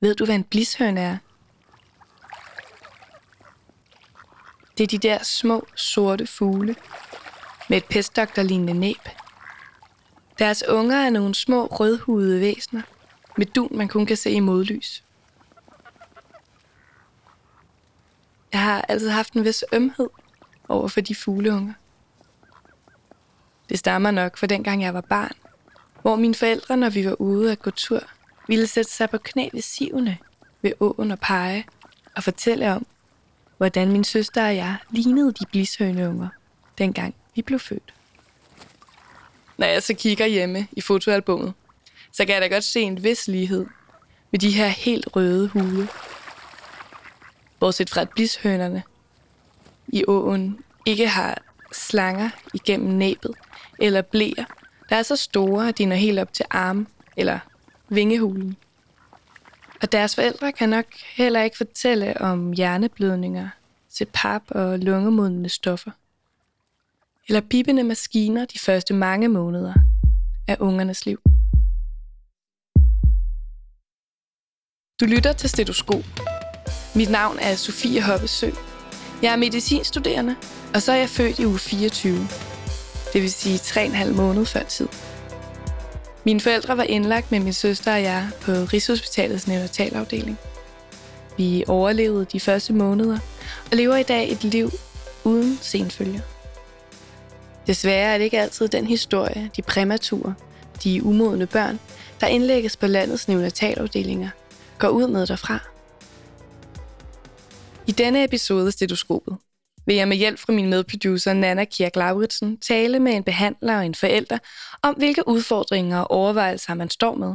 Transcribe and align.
Ved 0.00 0.14
du, 0.14 0.24
hvad 0.24 0.34
en 0.34 0.44
blishøn 0.44 0.98
er? 0.98 1.16
Det 4.78 4.84
er 4.84 4.98
de 4.98 5.08
der 5.08 5.22
små, 5.22 5.66
sorte 5.74 6.26
fugle 6.26 6.76
med 7.68 7.76
et 7.76 7.84
pestdokterlignende 7.84 8.72
næb. 8.72 9.08
Deres 10.38 10.62
unger 10.68 10.96
er 10.96 11.10
nogle 11.10 11.34
små, 11.34 11.66
rødhudede 11.66 12.40
væsener 12.40 12.82
med 13.36 13.46
dun, 13.46 13.76
man 13.76 13.88
kun 13.88 14.06
kan 14.06 14.16
se 14.16 14.30
i 14.30 14.40
modlys. 14.40 15.04
Jeg 18.52 18.62
har 18.62 18.82
altid 18.82 19.10
haft 19.10 19.32
en 19.32 19.44
vis 19.44 19.64
ømhed 19.72 20.08
over 20.68 20.88
for 20.88 21.00
de 21.00 21.14
fugleunger. 21.14 21.74
Det 23.68 23.78
stammer 23.78 24.10
nok 24.10 24.36
fra 24.36 24.46
dengang 24.46 24.82
jeg 24.82 24.94
var 24.94 25.00
barn, 25.00 25.32
hvor 26.02 26.16
mine 26.16 26.34
forældre, 26.34 26.76
når 26.76 26.90
vi 26.90 27.06
var 27.06 27.20
ude 27.20 27.52
at 27.52 27.62
gå 27.62 27.70
tur, 27.70 28.00
ville 28.50 28.66
sætte 28.66 28.90
sig 28.90 29.10
på 29.10 29.18
knæ 29.18 29.48
ved 29.52 29.62
sivene 29.62 30.18
ved 30.62 30.72
åen 30.80 31.10
og 31.10 31.18
pege 31.18 31.66
og 32.16 32.24
fortælle 32.24 32.72
om, 32.72 32.86
hvordan 33.56 33.92
min 33.92 34.04
søster 34.04 34.46
og 34.46 34.56
jeg 34.56 34.76
lignede 34.90 35.32
de 35.32 35.46
blishøneunger, 35.50 36.28
dengang 36.78 37.14
vi 37.34 37.42
blev 37.42 37.58
født. 37.58 37.94
Når 39.58 39.66
jeg 39.66 39.82
så 39.82 39.94
kigger 39.94 40.26
hjemme 40.26 40.68
i 40.72 40.80
fotoalbummet, 40.80 41.52
så 42.12 42.24
kan 42.24 42.34
jeg 42.34 42.42
da 42.42 42.46
godt 42.46 42.64
se 42.64 42.80
en 42.80 43.02
vis 43.02 43.28
lighed 43.28 43.66
med 44.30 44.40
de 44.40 44.50
her 44.50 44.68
helt 44.68 45.08
røde 45.16 45.48
hule. 45.48 45.88
Bortset 47.60 47.90
fra 47.90 48.00
at 48.00 48.10
blishønerne 48.10 48.82
i 49.88 50.04
åen 50.08 50.58
ikke 50.86 51.08
har 51.08 51.42
slanger 51.72 52.30
igennem 52.54 52.94
næbet 52.94 53.34
eller 53.78 54.02
blæer, 54.02 54.44
der 54.88 54.96
er 54.96 55.02
så 55.02 55.16
store, 55.16 55.68
at 55.68 55.78
de 55.78 55.84
når 55.84 55.96
helt 55.96 56.18
op 56.18 56.32
til 56.32 56.44
arm 56.50 56.86
eller 57.16 57.38
vingehulen. 57.90 58.56
Og 59.82 59.92
deres 59.92 60.14
forældre 60.14 60.52
kan 60.52 60.68
nok 60.68 60.84
heller 61.16 61.42
ikke 61.42 61.56
fortælle 61.56 62.20
om 62.20 62.52
hjerneblødninger 62.52 63.48
til 63.90 64.06
pap 64.12 64.42
og 64.48 64.78
lungemodende 64.78 65.48
stoffer. 65.48 65.90
Eller 67.28 67.40
pipende 67.40 67.82
maskiner 67.82 68.44
de 68.44 68.58
første 68.58 68.94
mange 68.94 69.28
måneder 69.28 69.74
af 70.48 70.56
ungernes 70.60 71.06
liv. 71.06 71.20
Du 75.00 75.04
lytter 75.04 75.32
til 75.32 75.50
Stetoskop. 75.50 76.04
Mit 76.96 77.10
navn 77.10 77.38
er 77.38 77.54
Sofie 77.54 78.02
Hoppesø. 78.02 78.50
Jeg 79.22 79.32
er 79.32 79.36
medicinstuderende, 79.36 80.36
og 80.74 80.82
så 80.82 80.92
er 80.92 80.96
jeg 80.96 81.08
født 81.08 81.38
i 81.38 81.46
uge 81.46 81.58
24. 81.58 82.14
Det 83.12 83.22
vil 83.22 83.32
sige 83.32 83.58
3,5 83.58 84.16
måneder 84.16 84.44
før 84.44 84.62
tid. 84.62 84.88
Mine 86.24 86.40
forældre 86.40 86.76
var 86.76 86.82
indlagt 86.82 87.30
med 87.30 87.40
min 87.40 87.52
søster 87.52 87.92
og 87.92 88.02
jeg 88.02 88.28
på 88.40 88.52
Rigshospitalets 88.52 89.46
neonatalafdeling. 89.46 90.38
Vi 91.36 91.64
overlevede 91.68 92.24
de 92.24 92.40
første 92.40 92.72
måneder 92.72 93.18
og 93.70 93.76
lever 93.76 93.96
i 93.96 94.02
dag 94.02 94.32
et 94.32 94.44
liv 94.44 94.70
uden 95.24 95.58
senfølger. 95.62 96.20
Desværre 97.66 98.14
er 98.14 98.18
det 98.18 98.24
ikke 98.24 98.40
altid 98.40 98.68
den 98.68 98.86
historie, 98.86 99.50
de 99.56 99.62
præmature, 99.62 100.34
de 100.84 101.04
umodne 101.04 101.46
børn, 101.46 101.80
der 102.20 102.26
indlægges 102.26 102.76
på 102.76 102.86
landets 102.86 103.28
neonatalafdelinger, 103.28 104.28
går 104.78 104.88
ud 104.88 105.06
med 105.06 105.26
derfra. 105.26 105.58
I 107.86 107.92
denne 107.92 108.24
episode 108.24 108.66
af 108.66 108.72
Stetoskopet 108.72 109.36
vil 109.90 109.96
jeg 109.96 110.08
med 110.08 110.16
hjælp 110.16 110.38
fra 110.38 110.52
min 110.52 110.70
medproducer 110.70 111.32
Nana 111.32 111.64
Kirk 111.64 111.96
Lauritsen 111.96 112.58
tale 112.58 113.00
med 113.00 113.12
en 113.12 113.24
behandler 113.24 113.76
og 113.76 113.86
en 113.86 113.94
forælder 113.94 114.38
om, 114.82 114.94
hvilke 114.94 115.28
udfordringer 115.28 115.98
og 115.98 116.10
overvejelser 116.10 116.74
man 116.74 116.90
står 116.90 117.14
med, 117.14 117.34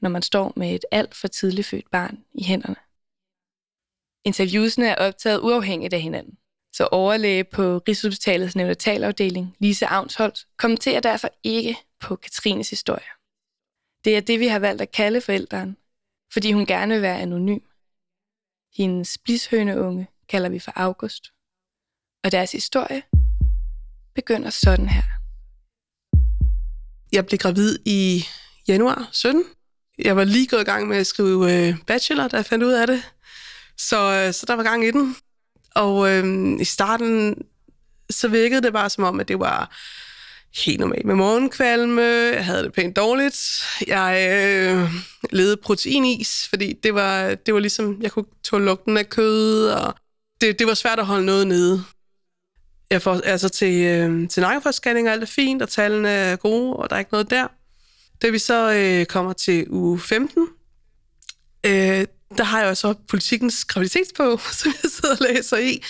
når 0.00 0.08
man 0.10 0.22
står 0.22 0.52
med 0.56 0.74
et 0.74 0.84
alt 0.90 1.14
for 1.14 1.28
tidligt 1.28 1.66
født 1.66 1.90
barn 1.90 2.24
i 2.34 2.44
hænderne. 2.44 2.76
Interviewsene 4.24 4.86
er 4.86 4.94
optaget 4.94 5.40
uafhængigt 5.40 5.94
af 5.94 6.00
hinanden, 6.00 6.38
så 6.72 6.88
overlæge 6.92 7.44
på 7.44 7.78
Rigshospitalets 7.88 8.56
neonatalafdeling, 8.56 9.56
Lise 9.58 9.86
Avnsholt, 9.86 10.46
kommenterer 10.56 11.00
derfor 11.00 11.28
ikke 11.44 11.76
på 12.00 12.16
Katrines 12.16 12.70
historie. 12.70 13.08
Det 14.04 14.16
er 14.16 14.20
det, 14.20 14.40
vi 14.40 14.46
har 14.46 14.58
valgt 14.58 14.82
at 14.82 14.90
kalde 14.90 15.20
forældren, 15.20 15.76
fordi 16.32 16.52
hun 16.52 16.66
gerne 16.66 16.94
vil 16.94 17.02
være 17.02 17.20
anonym. 17.20 17.60
Hendes 18.76 19.18
blishøneunge 19.18 20.06
kalder 20.28 20.48
vi 20.48 20.58
for 20.58 20.72
August. 20.76 21.32
Og 22.24 22.32
deres 22.32 22.52
historie 22.52 23.02
begynder 24.14 24.50
sådan 24.50 24.88
her. 24.88 25.02
Jeg 27.12 27.26
blev 27.26 27.38
gravid 27.38 27.78
i 27.84 28.26
januar 28.68 29.08
17. 29.12 29.44
Jeg 29.98 30.16
var 30.16 30.24
lige 30.24 30.46
gået 30.46 30.60
i 30.60 30.64
gang 30.64 30.88
med 30.88 30.96
at 30.96 31.06
skrive 31.06 31.68
øh, 31.68 31.74
bachelor, 31.86 32.28
da 32.28 32.36
jeg 32.36 32.46
fandt 32.46 32.64
ud 32.64 32.72
af 32.72 32.86
det. 32.86 33.02
Så, 33.78 34.12
øh, 34.12 34.34
så 34.34 34.46
der 34.46 34.54
var 34.54 34.62
gang 34.62 34.84
i 34.84 34.90
den. 34.90 35.16
Og 35.74 36.10
øh, 36.10 36.60
i 36.60 36.64
starten, 36.64 37.34
så 38.10 38.28
virkede 38.28 38.62
det 38.62 38.72
bare 38.72 38.90
som 38.90 39.04
om, 39.04 39.20
at 39.20 39.28
det 39.28 39.38
var 39.38 39.76
helt 40.64 40.80
normalt 40.80 41.06
med 41.06 41.14
morgenkvalme. 41.14 42.02
Jeg 42.02 42.44
havde 42.44 42.62
det 42.62 42.72
pænt 42.72 42.96
dårligt. 42.96 43.64
Jeg 43.86 44.28
øh, 44.30 44.90
levede 45.30 45.56
proteinis, 45.56 46.48
fordi 46.48 46.72
det 46.72 46.94
var, 46.94 47.34
det 47.34 47.54
var 47.54 47.60
ligesom, 47.60 48.02
jeg 48.02 48.12
kunne 48.12 48.26
tåle 48.44 48.64
lugten 48.64 48.96
af 48.96 49.08
kød, 49.08 49.68
og 49.68 49.94
det, 50.40 50.58
det 50.58 50.66
var 50.66 50.74
svært 50.74 50.98
at 50.98 51.06
holde 51.06 51.26
noget 51.26 51.46
nede. 51.46 51.84
Jeg 52.92 53.02
får 53.02 53.20
altså 53.24 53.48
til, 53.48 53.84
øh, 53.84 54.28
til 54.28 54.40
nakkeforscanning, 54.40 55.08
alt 55.08 55.22
er 55.22 55.26
fint, 55.26 55.62
og 55.62 55.68
tallene 55.68 56.08
er 56.08 56.36
gode, 56.36 56.76
og 56.76 56.90
der 56.90 56.96
er 56.96 57.00
ikke 57.00 57.12
noget 57.12 57.30
der. 57.30 57.46
Da 58.22 58.28
vi 58.28 58.38
så 58.38 58.72
øh, 58.72 59.06
kommer 59.06 59.32
til 59.32 59.66
uge 59.70 60.00
15, 60.00 60.48
øh, 61.66 61.72
der 62.36 62.42
har 62.42 62.60
jeg 62.60 62.68
jo 62.68 62.74
så 62.74 62.94
politikens 63.08 63.64
graviditetsbog, 63.64 64.40
som 64.60 64.72
jeg 64.82 64.90
sidder 64.90 65.14
og 65.14 65.34
læser 65.34 65.56
i. 65.56 65.82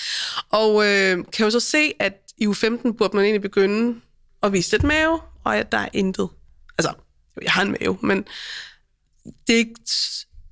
Og 0.51 0.87
øh, 0.87 1.25
kan 1.33 1.45
jo 1.45 1.51
så 1.51 1.61
se, 1.61 1.93
at 1.99 2.13
i 2.39 2.47
uge 2.47 2.55
15 2.55 2.95
burde 2.95 3.17
man 3.17 3.25
egentlig 3.25 3.43
begynde 3.43 4.01
at 4.43 4.53
vise 4.53 4.73
lidt 4.73 4.83
mave, 4.83 5.21
og 5.45 5.57
at 5.57 5.73
der 5.73 5.79
er 5.79 5.89
intet. 5.93 6.29
Altså, 6.79 6.93
jeg 7.43 7.53
har 7.53 7.63
en 7.63 7.77
mave, 7.81 7.99
men 8.03 8.25
det 9.47 9.55
er 9.55 9.59
ikke 9.59 9.75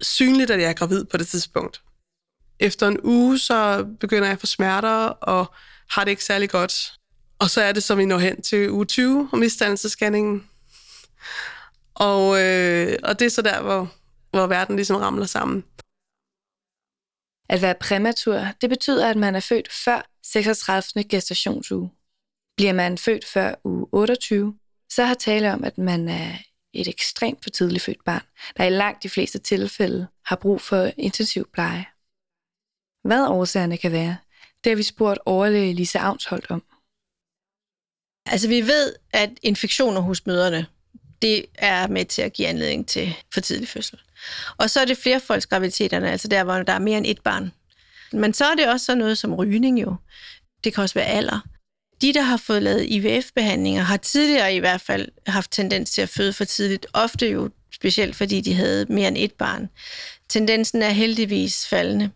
synligt, 0.00 0.50
at 0.50 0.60
jeg 0.60 0.68
er 0.68 0.74
gravid 0.74 1.04
på 1.04 1.16
det 1.16 1.28
tidspunkt. 1.28 1.82
Efter 2.60 2.88
en 2.88 3.00
uge, 3.02 3.38
så 3.38 3.86
begynder 4.00 4.24
jeg 4.24 4.32
at 4.32 4.40
få 4.40 4.46
smerter, 4.46 5.06
og 5.06 5.54
har 5.90 6.04
det 6.04 6.10
ikke 6.10 6.24
særlig 6.24 6.50
godt. 6.50 6.92
Og 7.38 7.50
så 7.50 7.60
er 7.60 7.72
det, 7.72 7.82
som 7.82 7.98
vi 7.98 8.04
når 8.04 8.18
hen 8.18 8.42
til 8.42 8.70
uge 8.70 8.84
20 8.84 9.28
og 9.32 9.38
misdannelsescanningen. 9.38 10.50
Og, 11.94 12.42
øh, 12.42 12.98
og 13.02 13.18
det 13.18 13.24
er 13.26 13.30
så 13.30 13.42
der, 13.42 13.62
hvor, 13.62 13.92
hvor 14.30 14.46
verden 14.46 14.76
ligesom 14.76 14.96
ramler 14.96 15.26
sammen. 15.26 15.64
At 17.48 17.62
være 17.62 17.74
præmatur, 17.80 18.46
det 18.60 18.70
betyder, 18.70 19.10
at 19.10 19.16
man 19.16 19.34
er 19.34 19.40
født 19.40 19.72
før 19.84 20.10
36. 20.22 21.04
gestationsuge. 21.04 21.90
Bliver 22.56 22.72
man 22.72 22.98
født 22.98 23.24
før 23.24 23.54
uge 23.64 23.86
28, 23.92 24.58
så 24.90 25.04
har 25.04 25.14
tale 25.14 25.52
om, 25.52 25.64
at 25.64 25.78
man 25.78 26.08
er 26.08 26.32
et 26.72 26.88
ekstremt 26.88 27.42
for 27.42 27.50
tidligt 27.50 27.84
født 27.84 28.04
barn, 28.04 28.22
der 28.56 28.64
i 28.64 28.70
langt 28.70 29.02
de 29.02 29.08
fleste 29.08 29.38
tilfælde 29.38 30.06
har 30.24 30.36
brug 30.36 30.60
for 30.60 30.90
intensiv 30.96 31.50
pleje. 31.52 31.86
Hvad 33.08 33.26
årsagerne 33.28 33.76
kan 33.76 33.92
være, 33.92 34.16
det 34.64 34.70
har 34.70 34.76
vi 34.76 34.82
spurgt 34.82 35.20
overlæge 35.26 35.74
Lise 35.74 35.98
Avnsholdt 35.98 36.50
om. 36.50 36.62
Altså 38.26 38.48
vi 38.48 38.60
ved, 38.60 38.94
at 39.12 39.30
infektioner 39.42 40.00
hos 40.00 40.26
møderne, 40.26 40.66
det 41.22 41.46
er 41.54 41.86
med 41.86 42.04
til 42.04 42.22
at 42.22 42.32
give 42.32 42.48
anledning 42.48 42.88
til 42.88 43.14
for 43.34 43.40
tidlig 43.40 43.68
fødsel. 43.68 43.98
Og 44.56 44.70
så 44.70 44.80
er 44.80 44.84
det 44.84 44.98
flerfolksgraviditeterne, 44.98 46.10
altså 46.10 46.28
der, 46.28 46.44
hvor 46.44 46.62
der 46.62 46.72
er 46.72 46.78
mere 46.78 46.98
end 46.98 47.06
et 47.06 47.20
barn. 47.22 47.52
Men 48.12 48.34
så 48.34 48.44
er 48.44 48.54
det 48.54 48.68
også 48.68 48.86
sådan 48.86 48.98
noget 48.98 49.18
som 49.18 49.34
rygning 49.34 49.82
jo. 49.82 49.96
Det 50.64 50.74
kan 50.74 50.82
også 50.82 50.94
være 50.94 51.06
alder. 51.06 51.40
De, 52.02 52.14
der 52.14 52.22
har 52.22 52.36
fået 52.36 52.62
lavet 52.62 52.86
IVF-behandlinger, 52.88 53.82
har 53.82 53.96
tidligere 53.96 54.54
i 54.54 54.58
hvert 54.58 54.80
fald 54.80 55.08
haft 55.26 55.50
tendens 55.50 55.90
til 55.90 56.02
at 56.02 56.08
føde 56.08 56.32
for 56.32 56.44
tidligt. 56.44 56.86
Ofte 56.92 57.30
jo 57.30 57.50
specielt 57.72 58.16
fordi 58.16 58.40
de 58.40 58.54
havde 58.54 58.86
mere 58.88 59.08
end 59.08 59.16
et 59.18 59.32
barn. 59.32 59.68
Tendensen 60.28 60.82
er 60.82 60.90
heldigvis 60.90 61.66
faldende. 61.68 62.10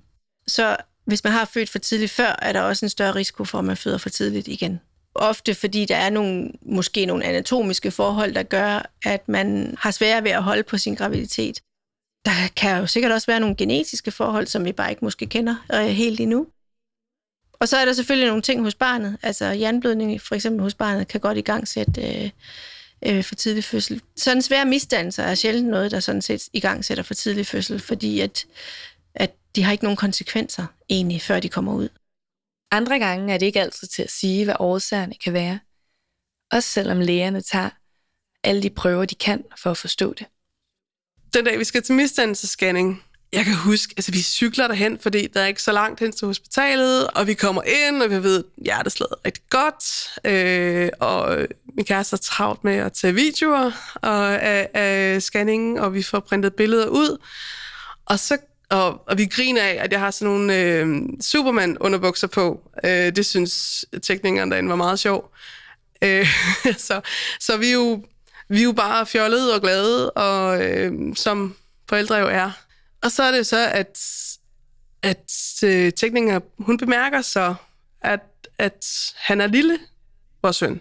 Så 0.46 0.76
hvis 1.04 1.24
man 1.24 1.32
har 1.32 1.44
født 1.44 1.70
for 1.70 1.78
tidligt 1.78 2.10
før, 2.10 2.38
er 2.42 2.52
der 2.52 2.60
også 2.60 2.86
en 2.86 2.90
større 2.90 3.14
risiko 3.14 3.44
for, 3.44 3.58
at 3.58 3.64
man 3.64 3.76
føder 3.76 3.98
for 3.98 4.08
tidligt 4.08 4.48
igen. 4.48 4.80
Ofte 5.14 5.54
fordi 5.54 5.84
der 5.84 5.96
er 5.96 6.10
nogle, 6.10 6.50
måske 6.62 7.06
nogle 7.06 7.24
anatomiske 7.24 7.90
forhold, 7.90 8.34
der 8.34 8.42
gør, 8.42 8.90
at 9.04 9.28
man 9.28 9.76
har 9.78 9.90
svært 9.90 10.24
ved 10.24 10.30
at 10.30 10.42
holde 10.42 10.62
på 10.62 10.78
sin 10.78 10.94
graviditet. 10.94 11.60
Der 12.24 12.48
kan 12.56 12.78
jo 12.78 12.86
sikkert 12.86 13.12
også 13.12 13.26
være 13.26 13.40
nogle 13.40 13.56
genetiske 13.56 14.10
forhold, 14.10 14.46
som 14.46 14.64
vi 14.64 14.72
bare 14.72 14.90
ikke 14.90 15.04
måske 15.04 15.26
kender 15.26 15.54
øh, 15.74 15.86
helt 15.86 16.20
endnu. 16.20 16.46
Og 17.52 17.68
så 17.68 17.76
er 17.76 17.84
der 17.84 17.92
selvfølgelig 17.92 18.28
nogle 18.28 18.42
ting 18.42 18.62
hos 18.62 18.74
barnet. 18.74 19.18
Altså 19.22 19.44
jernblødning 19.44 20.20
for 20.20 20.34
eksempel 20.34 20.62
hos 20.62 20.74
barnet 20.74 21.08
kan 21.08 21.20
godt 21.20 21.38
i 21.38 21.40
gang 21.40 21.68
sætte 21.68 22.02
øh, 22.02 22.30
øh, 23.06 23.24
for 23.24 23.34
tidlig 23.34 23.64
fødsel. 23.64 24.00
Sådan 24.16 24.42
svære 24.42 24.64
misdannelser 24.64 25.22
er 25.22 25.34
sjældent 25.34 25.68
noget, 25.68 25.90
der 25.90 26.00
sådan 26.00 26.22
set 26.22 26.48
i 26.52 26.60
gang 26.60 26.84
sætter 26.84 27.04
for 27.04 27.14
tidlig 27.14 27.46
fødsel, 27.46 27.80
fordi 27.80 28.20
at 28.20 28.46
de 29.56 29.62
har 29.62 29.72
ikke 29.72 29.84
nogen 29.84 29.96
konsekvenser 29.96 30.66
egentlig, 30.88 31.22
før 31.22 31.40
de 31.40 31.48
kommer 31.48 31.74
ud. 31.74 31.88
Andre 32.70 32.98
gange 32.98 33.34
er 33.34 33.38
det 33.38 33.46
ikke 33.46 33.60
altid 33.60 33.88
til 33.88 34.02
at 34.02 34.10
sige, 34.10 34.44
hvad 34.44 34.54
årsagerne 34.58 35.14
kan 35.24 35.32
være. 35.32 35.58
Også 36.52 36.68
selvom 36.68 37.00
lægerne 37.00 37.40
tager 37.40 37.70
alle 38.44 38.62
de 38.62 38.70
prøver, 38.70 39.04
de 39.04 39.14
kan 39.14 39.44
for 39.62 39.70
at 39.70 39.76
forstå 39.76 40.14
det. 40.14 40.26
Den 41.34 41.44
dag, 41.44 41.58
vi 41.58 41.64
skal 41.64 41.82
til 41.82 41.94
misdannelsesscanning, 41.94 43.02
jeg 43.32 43.44
kan 43.44 43.54
huske, 43.54 43.94
altså 43.96 44.12
vi 44.12 44.18
cykler 44.22 44.66
derhen, 44.66 44.98
fordi 44.98 45.26
der 45.26 45.40
er 45.40 45.46
ikke 45.46 45.62
så 45.62 45.72
langt 45.72 46.00
hen 46.00 46.12
til 46.12 46.26
hospitalet, 46.26 47.08
og 47.08 47.26
vi 47.26 47.34
kommer 47.34 47.62
ind, 47.62 48.02
og 48.02 48.10
vi 48.10 48.22
ved, 48.22 48.38
at 48.38 48.64
hjerteslaget 48.64 49.12
er 49.12 49.26
rigtig 49.26 49.42
godt, 49.50 49.84
øh, 50.24 50.88
og 51.00 51.46
min 51.76 51.84
kæreste 51.84 52.14
er 52.14 52.18
travlt 52.18 52.64
med 52.64 52.74
at 52.74 52.92
tage 52.92 53.14
videoer 53.14 53.70
og, 53.94 54.42
af, 54.42 54.68
af 54.74 55.22
scanningen, 55.22 55.78
og 55.78 55.94
vi 55.94 56.02
får 56.02 56.20
printet 56.20 56.54
billeder 56.54 56.86
ud. 56.86 57.18
Og 58.06 58.18
så 58.18 58.38
og, 58.70 59.02
og 59.06 59.18
vi 59.18 59.26
griner 59.26 59.62
af, 59.62 59.76
at 59.80 59.92
jeg 59.92 60.00
har 60.00 60.10
sådan 60.10 60.32
nogle 60.32 60.60
øh, 60.60 61.02
Superman-underbukser 61.20 62.26
på. 62.26 62.70
Øh, 62.84 63.16
det 63.16 63.26
synes 63.26 63.84
teknikeren 64.02 64.50
derinde 64.50 64.70
var 64.70 64.76
meget 64.76 64.98
sjov. 64.98 65.32
Øh, 66.02 66.26
så, 66.86 67.00
så 67.40 67.56
vi 67.56 67.68
er 67.68 67.72
jo 67.72 68.02
vi 68.48 68.58
er 68.58 68.64
jo 68.64 68.72
bare 68.72 69.06
fjollede 69.06 69.54
og 69.54 69.60
glade, 69.60 70.10
og 70.10 70.64
øh, 70.64 71.16
som 71.16 71.56
forældre 71.88 72.16
jo 72.16 72.26
er. 72.26 72.50
Og 73.02 73.10
så 73.10 73.22
er 73.22 73.32
det 73.32 73.46
så, 73.46 73.68
at, 73.70 74.00
at 75.02 75.32
øh, 75.64 75.92
teknikeren, 75.92 76.42
hun 76.58 76.78
bemærker 76.78 77.22
så, 77.22 77.54
at, 78.00 78.20
at 78.58 78.86
han 79.16 79.40
er 79.40 79.46
lille, 79.46 79.78
vores 80.42 80.56
søn. 80.56 80.80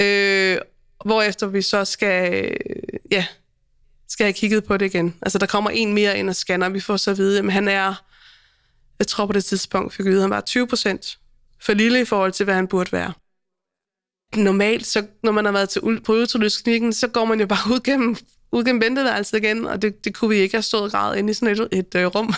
Øh, 0.00 0.58
hvorefter 1.04 1.46
vi 1.46 1.62
så 1.62 1.84
skal, 1.84 2.44
øh, 2.44 2.98
ja, 3.10 3.26
skal 4.08 4.24
have 4.24 4.32
kigget 4.32 4.64
på 4.64 4.76
det 4.76 4.86
igen. 4.86 5.14
Altså, 5.22 5.38
der 5.38 5.46
kommer 5.46 5.70
en 5.70 5.92
mere 5.92 6.18
ind 6.18 6.28
og 6.28 6.36
scanner, 6.36 6.68
vi 6.68 6.80
får 6.80 6.96
så 6.96 7.10
at 7.10 7.18
vide, 7.18 7.38
at 7.38 7.52
han 7.52 7.68
er, 7.68 8.04
jeg 8.98 9.06
tror 9.06 9.26
på 9.26 9.32
det 9.32 9.44
tidspunkt, 9.44 9.94
fik 9.94 10.06
vi 10.06 10.10
vide, 10.10 10.20
at 10.20 10.22
han 10.22 10.30
var 10.30 10.40
20 10.40 10.66
procent 10.66 11.18
for 11.62 11.72
lille 11.72 12.00
i 12.00 12.04
forhold 12.04 12.32
til, 12.32 12.44
hvad 12.44 12.54
han 12.54 12.68
burde 12.68 12.92
være. 12.92 13.12
Normalt, 14.36 14.86
så 14.86 15.06
når 15.22 15.32
man 15.32 15.44
har 15.44 15.52
været 15.52 15.68
til, 15.68 15.80
på 16.04 16.12
ultralydsklinikken, 16.12 16.92
så 16.92 17.08
går 17.08 17.24
man 17.24 17.40
jo 17.40 17.46
bare 17.46 17.70
ud 17.74 17.80
gennem, 17.80 18.16
ud 18.52 18.64
gennem 18.64 18.82
venteværelset 18.82 19.38
igen, 19.38 19.64
og 19.64 19.82
det, 19.82 20.04
det 20.04 20.14
kunne 20.14 20.28
vi 20.28 20.36
ikke 20.36 20.54
have 20.56 20.62
stået 20.62 20.92
grad 20.92 21.16
inde 21.16 21.30
i 21.30 21.34
sådan 21.34 21.60
et, 21.60 21.68
et 21.72 21.94
øh, 21.94 22.06
rum. 22.06 22.34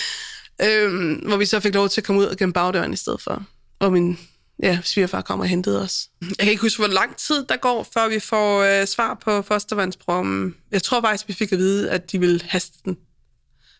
øhm, 0.66 1.14
hvor 1.14 1.36
vi 1.36 1.46
så 1.46 1.60
fik 1.60 1.74
lov 1.74 1.88
til 1.88 2.00
at 2.00 2.04
komme 2.04 2.22
ud 2.22 2.36
gennem 2.36 2.52
bagdøren 2.52 2.92
i 2.92 2.96
stedet 2.96 3.20
for. 3.20 3.44
Og 3.78 3.92
min 3.92 4.18
ja, 4.62 4.78
svigerfar 4.84 5.20
kommer 5.20 5.44
og 5.44 5.48
hentede 5.48 5.82
os. 5.82 6.08
Jeg 6.20 6.36
kan 6.38 6.48
ikke 6.50 6.62
huske, 6.62 6.78
hvor 6.78 6.88
lang 6.88 7.16
tid 7.16 7.44
der 7.48 7.56
går, 7.56 7.88
før 7.94 8.08
vi 8.08 8.20
får 8.20 8.62
øh, 8.62 8.86
svar 8.86 9.14
på 9.14 9.42
fostervandsprommen. 9.42 10.56
Jeg 10.70 10.82
tror 10.82 11.00
faktisk, 11.00 11.28
vi 11.28 11.32
fik 11.32 11.52
at 11.52 11.58
vide, 11.58 11.90
at 11.90 12.12
de 12.12 12.20
ville 12.20 12.40
haste 12.44 12.78
den. 12.84 12.96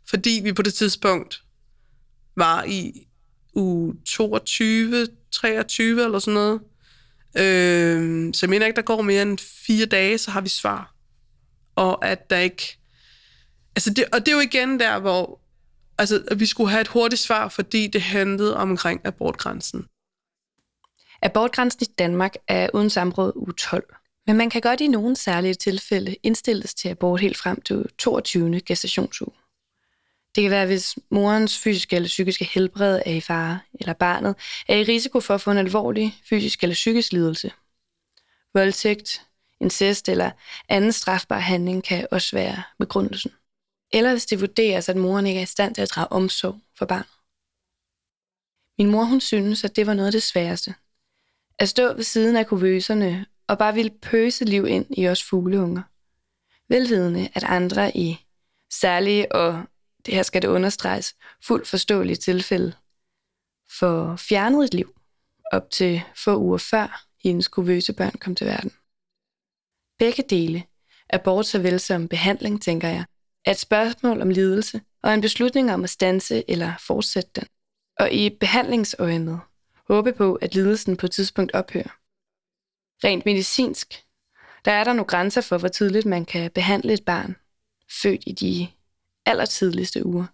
Fordi 0.08 0.40
vi 0.44 0.52
på 0.52 0.62
det 0.62 0.74
tidspunkt 0.74 1.42
var 2.36 2.64
i 2.64 3.06
u 3.54 3.92
22, 4.08 5.06
23 5.32 6.04
eller 6.04 6.18
sådan 6.18 6.34
noget. 6.34 6.60
Øh, 7.36 8.34
så 8.34 8.46
jeg 8.46 8.50
mener 8.50 8.66
ikke, 8.66 8.76
der 8.76 8.82
går 8.82 9.02
mere 9.02 9.22
end 9.22 9.38
fire 9.66 9.86
dage, 9.86 10.18
så 10.18 10.30
har 10.30 10.40
vi 10.40 10.48
svar. 10.48 10.94
Og 11.74 12.06
at 12.06 12.30
der 12.30 12.38
ikke... 12.38 12.78
Altså 13.76 13.90
det, 13.90 14.04
og 14.12 14.20
det 14.20 14.28
er 14.28 14.32
jo 14.32 14.40
igen 14.40 14.80
der, 14.80 14.98
hvor 14.98 15.40
altså, 15.98 16.22
at 16.30 16.40
vi 16.40 16.46
skulle 16.46 16.70
have 16.70 16.80
et 16.80 16.88
hurtigt 16.88 17.22
svar, 17.22 17.48
fordi 17.48 17.86
det 17.86 18.02
handlede 18.02 18.56
omkring 18.56 19.00
abortgrænsen. 19.04 19.86
Abortgrænsen 21.22 21.82
i 21.82 21.92
Danmark 21.98 22.34
er 22.48 22.68
uden 22.74 22.90
samråd 22.90 23.32
u 23.36 23.52
12. 23.52 23.94
Men 24.26 24.36
man 24.36 24.50
kan 24.50 24.60
godt 24.60 24.80
i 24.80 24.86
nogle 24.86 25.16
særlige 25.16 25.54
tilfælde 25.54 26.16
indstilles 26.22 26.74
til 26.74 26.88
abort 26.88 27.20
helt 27.20 27.36
frem 27.36 27.60
til 27.60 27.86
22. 27.98 28.60
gestationsuge. 28.60 29.32
Det 30.34 30.42
kan 30.42 30.50
være, 30.50 30.66
hvis 30.66 30.98
morens 31.10 31.58
fysiske 31.58 31.96
eller 31.96 32.06
psykiske 32.06 32.44
helbred 32.44 33.02
er 33.06 33.12
i 33.12 33.20
fare, 33.20 33.60
eller 33.80 33.92
barnet 33.92 34.36
er 34.68 34.76
i 34.76 34.82
risiko 34.82 35.20
for 35.20 35.34
at 35.34 35.40
få 35.40 35.50
en 35.50 35.58
alvorlig 35.58 36.20
fysisk 36.28 36.62
eller 36.62 36.74
psykisk 36.74 37.12
lidelse. 37.12 37.52
Voldtægt, 38.54 39.26
incest 39.60 40.08
eller 40.08 40.30
anden 40.68 40.92
strafbar 40.92 41.38
handling 41.38 41.84
kan 41.84 42.06
også 42.10 42.36
være 42.36 42.62
begrundelsen. 42.78 43.32
Eller 43.92 44.10
hvis 44.10 44.26
det 44.26 44.40
vurderes, 44.40 44.88
at 44.88 44.96
moren 44.96 45.26
ikke 45.26 45.38
er 45.38 45.42
i 45.42 45.46
stand 45.46 45.74
til 45.74 45.82
at 45.82 45.90
drage 45.90 46.12
omsorg 46.12 46.60
for 46.78 46.86
barnet. 46.86 47.12
Min 48.78 48.90
mor 48.90 49.04
hun 49.04 49.20
synes, 49.20 49.64
at 49.64 49.76
det 49.76 49.86
var 49.86 49.94
noget 49.94 50.06
af 50.06 50.12
det 50.12 50.22
sværeste, 50.22 50.74
at 51.58 51.68
stå 51.68 51.94
ved 51.94 52.02
siden 52.02 52.36
af 52.36 52.46
kuvøserne 52.46 53.26
og 53.48 53.58
bare 53.58 53.74
ville 53.74 53.90
pøse 53.90 54.44
liv 54.44 54.66
ind 54.66 54.86
i 54.90 55.08
os 55.08 55.22
fugleunger. 55.22 55.82
Velvidende, 56.68 57.28
at 57.34 57.44
andre 57.44 57.96
i 57.96 58.18
særlige 58.72 59.32
og, 59.32 59.64
det 60.06 60.14
her 60.14 60.22
skal 60.22 60.42
det 60.42 60.48
understreges, 60.48 61.14
fuldt 61.44 61.68
forståelige 61.68 62.16
tilfælde, 62.16 62.72
for 63.78 64.16
fjernet 64.16 64.64
et 64.64 64.74
liv 64.74 64.94
op 65.52 65.70
til 65.70 66.02
få 66.24 66.38
uger 66.38 66.58
før 66.58 67.04
hendes 67.24 67.48
kuvøse 67.48 67.92
børn 67.92 68.12
kom 68.20 68.34
til 68.34 68.46
verden. 68.46 68.72
Begge 69.98 70.22
dele, 70.30 70.64
abort 71.10 71.46
såvel 71.46 71.80
som 71.80 72.08
behandling, 72.08 72.62
tænker 72.62 72.88
jeg, 72.88 73.04
er 73.44 73.50
et 73.50 73.58
spørgsmål 73.58 74.22
om 74.22 74.30
lidelse 74.30 74.80
og 75.02 75.14
en 75.14 75.20
beslutning 75.20 75.72
om 75.72 75.84
at 75.84 75.90
stanse 75.90 76.50
eller 76.50 76.72
fortsætte 76.86 77.30
den. 77.36 77.44
Og 77.98 78.12
i 78.12 78.30
behandlingsøjemed 78.40 79.38
håbe 79.88 80.12
på, 80.12 80.34
at 80.34 80.54
lidelsen 80.54 80.96
på 80.96 81.06
et 81.06 81.12
tidspunkt 81.12 81.54
ophører. 81.54 81.98
Rent 83.04 83.26
medicinsk, 83.26 84.04
der 84.64 84.72
er 84.72 84.84
der 84.84 84.92
nogle 84.92 85.06
grænser 85.06 85.40
for, 85.40 85.58
hvor 85.58 85.68
tidligt 85.68 86.06
man 86.06 86.24
kan 86.24 86.50
behandle 86.50 86.92
et 86.92 87.04
barn, 87.04 87.36
født 88.02 88.22
i 88.26 88.32
de 88.32 88.68
allertidligste 89.26 90.06
uger. 90.06 90.26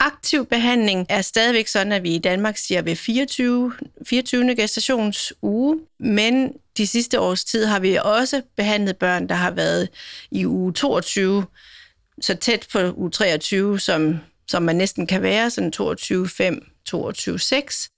Aktiv 0.00 0.46
behandling 0.46 1.06
er 1.08 1.22
stadigvæk 1.22 1.66
sådan, 1.66 1.92
at 1.92 2.02
vi 2.02 2.14
i 2.14 2.18
Danmark 2.18 2.56
siger 2.56 2.82
ved 2.82 2.96
24, 2.96 3.72
24. 4.06 4.56
gestationsuge, 4.56 5.80
men 5.98 6.52
de 6.76 6.86
sidste 6.86 7.20
års 7.20 7.44
tid 7.44 7.64
har 7.64 7.80
vi 7.80 7.98
også 8.04 8.42
behandlet 8.56 8.96
børn, 8.96 9.28
der 9.28 9.34
har 9.34 9.50
været 9.50 9.88
i 10.30 10.46
uge 10.46 10.72
22, 10.72 11.44
så 12.20 12.34
tæt 12.34 12.66
på 12.72 12.92
uge 12.92 13.10
23, 13.10 13.80
som, 13.80 14.18
som 14.48 14.62
man 14.62 14.76
næsten 14.76 15.06
kan 15.06 15.22
være, 15.22 15.50
sådan 15.50 15.72
22-5, 15.76 16.77
22.6. 16.94 17.94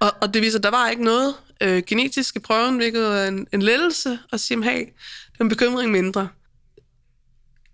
Og, 0.00 0.12
og 0.20 0.34
det 0.34 0.42
viser, 0.42 0.58
at 0.58 0.62
der 0.62 0.70
var 0.70 0.88
ikke 0.88 1.04
noget 1.04 1.34
øh, 1.60 1.82
genetisk 1.86 2.36
i 2.36 2.38
prøven, 2.38 2.76
hvilket 2.76 3.06
er 3.06 3.28
en, 3.28 3.46
en 3.52 3.62
lettelse 3.62 4.18
at 4.32 4.40
sige, 4.40 4.64
hey, 4.64 4.78
det 5.32 5.40
er 5.40 5.44
en 5.44 5.48
bekymring 5.48 5.90
mindre. 5.90 6.28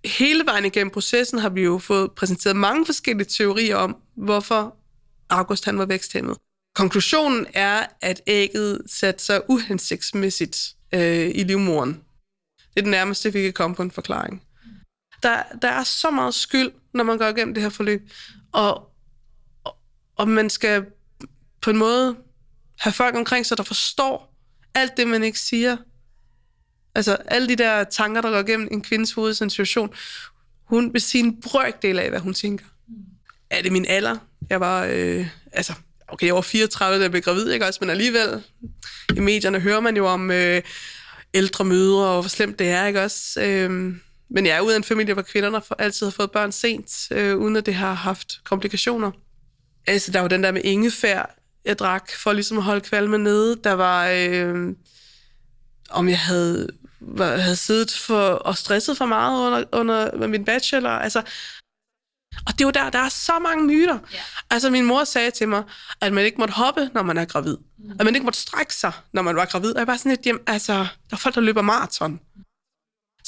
Hele 0.04 0.44
vejen 0.46 0.64
igennem 0.64 0.90
processen 0.90 1.38
har 1.38 1.48
vi 1.48 1.62
jo 1.62 1.78
fået 1.78 2.12
præsenteret 2.12 2.56
mange 2.56 2.86
forskellige 2.86 3.28
teorier 3.28 3.76
om, 3.76 3.96
hvorfor 4.16 4.76
August 5.30 5.64
han 5.64 5.78
var 5.78 5.86
væksthæmmet. 5.86 6.36
Konklusionen 6.74 7.46
er, 7.54 7.86
at 8.00 8.22
ægget 8.26 8.82
satte 8.86 9.24
sig 9.24 9.50
uhensigtsmæssigt 9.50 10.58
øh, 10.94 11.30
i 11.34 11.42
livmoren. 11.42 11.92
Det 12.58 12.76
er 12.76 12.80
det 12.80 12.90
nærmeste, 12.90 13.32
vi 13.32 13.42
kan 13.42 13.52
komme 13.52 13.76
på 13.76 13.82
en 13.82 13.90
forklaring. 13.90 14.45
Der, 15.22 15.42
der 15.62 15.68
er 15.68 15.84
så 15.84 16.10
meget 16.10 16.34
skyld, 16.34 16.70
når 16.94 17.04
man 17.04 17.18
går 17.18 17.26
igennem 17.26 17.54
det 17.54 17.62
her 17.62 17.70
forløb, 17.70 18.10
og, 18.52 18.92
og, 19.64 19.76
og 20.16 20.28
man 20.28 20.50
skal 20.50 20.84
på 21.60 21.70
en 21.70 21.76
måde 21.76 22.16
have 22.78 22.92
folk 22.92 23.16
omkring 23.16 23.46
sig, 23.46 23.56
der 23.56 23.62
forstår 23.62 24.34
alt 24.74 24.96
det, 24.96 25.08
man 25.08 25.24
ikke 25.24 25.40
siger. 25.40 25.76
Altså 26.94 27.14
alle 27.14 27.48
de 27.48 27.56
der 27.56 27.84
tanker, 27.84 28.20
der 28.20 28.30
går 28.30 28.48
igennem 28.48 28.68
en 28.70 28.82
kvindes 28.82 29.12
hoved 29.12 29.40
i 29.40 29.44
en 29.44 29.50
situation, 29.50 29.94
hun 30.64 30.92
vil 30.92 31.00
sige 31.00 31.24
en 31.24 31.40
brøkdel 31.40 31.98
af, 31.98 32.10
hvad 32.10 32.20
hun 32.20 32.34
tænker. 32.34 32.64
Er 33.50 33.62
det 33.62 33.72
min 33.72 33.86
alder? 33.88 34.16
Jeg 34.50 34.60
var, 34.60 34.84
øh, 34.84 35.26
altså, 35.52 35.72
okay, 36.08 36.26
jeg 36.26 36.34
var 36.34 36.40
34, 36.40 36.98
da 36.98 37.02
jeg 37.02 37.10
blev 37.10 37.22
gravid, 37.22 37.50
ikke 37.50 37.66
også? 37.66 37.78
Men 37.82 37.90
alligevel, 37.90 38.42
i 39.16 39.20
medierne 39.20 39.60
hører 39.60 39.80
man 39.80 39.96
jo 39.96 40.06
om 40.06 40.30
øh, 40.30 40.62
ældre 41.34 41.64
mødre, 41.64 42.06
og 42.06 42.22
hvor 42.22 42.28
slemt 42.28 42.58
det 42.58 42.68
er, 42.68 42.86
ikke 42.86 43.02
også? 43.02 43.42
Øh, 43.42 43.96
men 44.30 44.46
jeg 44.46 44.56
er 44.56 44.60
ude 44.60 44.72
af 44.72 44.76
en 44.76 44.84
familie, 44.84 45.14
hvor 45.14 45.22
kvinderne 45.22 45.62
altid 45.78 46.06
har 46.06 46.10
fået 46.10 46.30
børn 46.30 46.52
sent, 46.52 47.08
øh, 47.10 47.36
uden 47.36 47.56
at 47.56 47.66
det 47.66 47.74
har 47.74 47.92
haft 47.92 48.40
komplikationer. 48.44 49.10
Altså, 49.86 50.12
der 50.12 50.20
var 50.20 50.28
den 50.28 50.42
der 50.42 50.52
med 50.52 50.64
ingefær, 50.64 51.34
jeg 51.64 51.78
drak, 51.78 52.10
for 52.16 52.32
ligesom 52.32 52.58
at 52.58 52.64
holde 52.64 52.80
kvalme 52.80 53.18
nede. 53.18 53.56
Der 53.64 53.72
var, 53.72 54.08
øh, 54.08 54.74
om 55.90 56.08
jeg 56.08 56.18
havde, 56.18 56.68
var, 57.00 57.36
havde 57.36 57.56
siddet 57.56 57.90
for, 57.92 58.22
og 58.22 58.56
stresset 58.56 58.96
for 58.96 59.06
meget 59.06 59.40
under, 59.40 59.64
under 59.72 60.26
min 60.26 60.44
bachelor. 60.44 60.90
Altså, 60.90 61.22
og 62.46 62.52
det 62.52 62.60
er 62.60 62.64
jo 62.64 62.70
der, 62.70 62.90
der 62.90 62.98
er 62.98 63.08
så 63.08 63.38
mange 63.38 63.64
myter. 63.66 63.94
Yeah. 63.94 64.24
Altså, 64.50 64.70
min 64.70 64.84
mor 64.84 65.04
sagde 65.04 65.30
til 65.30 65.48
mig, 65.48 65.62
at 66.00 66.12
man 66.12 66.24
ikke 66.24 66.38
måtte 66.38 66.54
hoppe, 66.54 66.90
når 66.94 67.02
man 67.02 67.16
er 67.16 67.24
gravid. 67.24 67.56
Mm. 67.78 67.90
At 67.98 68.04
man 68.04 68.14
ikke 68.14 68.24
måtte 68.24 68.38
strække 68.38 68.74
sig, 68.74 68.92
når 69.12 69.22
man 69.22 69.36
var 69.36 69.44
gravid. 69.44 69.72
Og 69.72 69.78
jeg 69.78 69.86
var 69.86 69.96
sådan 69.96 70.10
lidt, 70.10 70.26
jamen, 70.26 70.42
altså, 70.46 70.72
der 70.72 71.12
er 71.12 71.16
folk, 71.16 71.34
der 71.34 71.40
løber 71.40 71.62
maraton. 71.62 72.20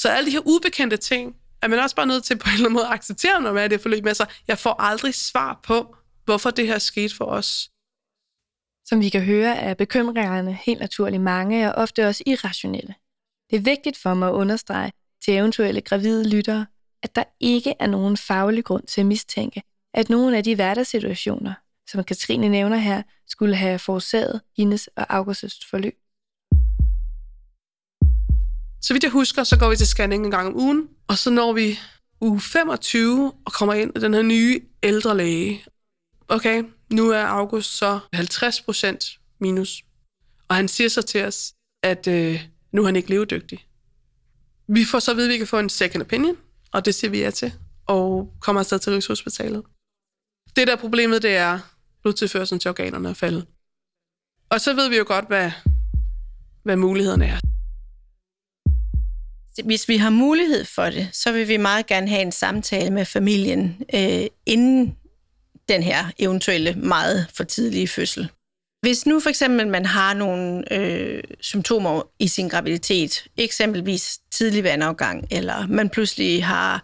Så 0.01 0.09
alle 0.09 0.25
de 0.25 0.31
her 0.31 0.47
ubekendte 0.47 0.97
ting, 0.97 1.35
er 1.61 1.67
man 1.67 1.79
også 1.79 1.95
bare 1.95 2.07
nødt 2.07 2.23
til 2.23 2.37
på 2.37 2.49
en 2.49 2.53
eller 2.53 2.65
anden 2.65 2.73
måde 2.73 2.85
at 2.85 2.93
acceptere, 2.93 3.41
når 3.41 3.53
man 3.53 3.63
er 3.63 3.67
det 3.67 3.81
forløb. 3.81 4.03
med 4.03 4.13
sig. 4.13 4.27
jeg 4.47 4.57
får 4.57 4.81
aldrig 4.81 5.15
svar 5.15 5.59
på, 5.63 5.95
hvorfor 6.25 6.49
det 6.51 6.67
her 6.67 6.79
skete 6.79 7.15
for 7.15 7.25
os. 7.25 7.69
Som 8.85 9.01
vi 9.01 9.09
kan 9.09 9.21
høre, 9.21 9.55
er 9.57 9.73
bekymringerne 9.73 10.53
helt 10.53 10.79
naturligt 10.79 11.21
mange 11.23 11.75
og 11.75 11.81
ofte 11.81 12.07
også 12.07 12.23
irrationelle. 12.25 12.95
Det 13.49 13.55
er 13.55 13.61
vigtigt 13.61 13.97
for 13.97 14.13
mig 14.13 14.29
at 14.29 14.33
understrege 14.33 14.91
til 15.25 15.33
eventuelle 15.33 15.81
gravide 15.81 16.29
lyttere, 16.29 16.65
at 17.03 17.15
der 17.15 17.23
ikke 17.39 17.73
er 17.79 17.87
nogen 17.87 18.17
faglig 18.17 18.65
grund 18.65 18.83
til 18.87 19.01
at 19.01 19.07
mistænke, 19.07 19.61
at 19.93 20.09
nogle 20.09 20.37
af 20.37 20.43
de 20.43 20.55
hverdagssituationer, 20.55 21.53
som 21.89 22.03
Katrine 22.03 22.49
nævner 22.49 22.77
her, 22.77 23.01
skulle 23.27 23.55
have 23.55 23.79
forårsaget 23.79 24.41
hendes 24.57 24.87
og 24.87 25.15
Augusts 25.15 25.65
forløb. 25.69 25.97
Så 28.81 28.93
vidt 28.93 29.03
jeg 29.03 29.11
husker, 29.11 29.43
så 29.43 29.59
går 29.59 29.69
vi 29.69 29.75
til 29.75 29.87
scanning 29.87 30.25
en 30.25 30.31
gang 30.31 30.47
om 30.47 30.55
ugen, 30.55 30.87
og 31.07 31.17
så 31.17 31.29
når 31.29 31.53
vi 31.53 31.79
uge 32.21 32.41
25 32.41 33.33
og 33.45 33.53
kommer 33.53 33.73
ind 33.73 33.93
til 33.93 34.01
den 34.01 34.13
her 34.13 34.21
nye 34.21 34.61
ældre 34.83 35.17
læge. 35.17 35.65
Okay, 36.27 36.63
nu 36.93 37.09
er 37.09 37.23
August 37.23 37.77
så 37.77 37.99
50 38.13 38.61
procent 38.61 39.05
minus. 39.39 39.83
Og 40.47 40.55
han 40.55 40.67
siger 40.67 40.89
så 40.89 41.01
til 41.01 41.25
os, 41.25 41.53
at 41.83 42.07
øh, 42.07 42.41
nu 42.71 42.81
er 42.81 42.85
han 42.85 42.95
ikke 42.95 43.09
levedygtig. 43.09 43.67
Vi 44.67 44.85
får 44.85 44.99
så 44.99 45.11
at 45.11 45.17
vide, 45.17 45.27
at 45.27 45.33
vi 45.33 45.37
kan 45.37 45.47
få 45.47 45.59
en 45.59 45.69
second 45.69 46.03
opinion, 46.03 46.37
og 46.71 46.85
det 46.85 46.95
siger 46.95 47.11
vi 47.11 47.19
ja 47.19 47.31
til, 47.31 47.53
og 47.85 48.33
kommer 48.41 48.59
afsted 48.59 48.79
til 48.79 48.93
Rigshospitalet. 48.93 49.63
Det 50.55 50.67
der 50.67 50.75
problemet, 50.75 51.21
det 51.21 51.35
er, 51.35 51.59
blodtilførselen 52.01 52.59
til 52.59 52.69
organerne 52.69 53.09
er 53.09 53.13
faldet. 53.13 53.45
Og 54.49 54.61
så 54.61 54.73
ved 54.73 54.89
vi 54.89 54.97
jo 54.97 55.03
godt, 55.07 55.27
hvad, 55.27 55.51
hvad 56.63 56.75
mulighederne 56.75 57.25
er. 57.25 57.39
Hvis 59.65 59.89
vi 59.89 59.97
har 59.97 60.09
mulighed 60.09 60.65
for 60.65 60.85
det, 60.85 61.09
så 61.11 61.31
vil 61.31 61.47
vi 61.47 61.57
meget 61.57 61.87
gerne 61.87 62.09
have 62.09 62.21
en 62.21 62.31
samtale 62.31 62.89
med 62.89 63.05
familien 63.05 63.77
øh, 63.93 64.27
inden 64.45 64.95
den 65.69 65.83
her 65.83 66.05
eventuelle 66.19 66.73
meget 66.73 67.27
for 67.33 67.43
tidlige 67.43 67.87
fødsel. 67.87 68.29
Hvis 68.81 69.05
nu 69.05 69.19
for 69.19 69.29
eksempel 69.29 69.67
man 69.67 69.85
har 69.85 70.13
nogle 70.13 70.73
øh, 70.73 71.23
symptomer 71.41 72.01
i 72.19 72.27
sin 72.27 72.47
graviditet, 72.47 73.23
eksempelvis 73.37 74.19
tidlig 74.31 74.63
vandafgang, 74.63 75.27
eller 75.31 75.67
man 75.67 75.89
pludselig 75.89 76.45
har 76.45 76.83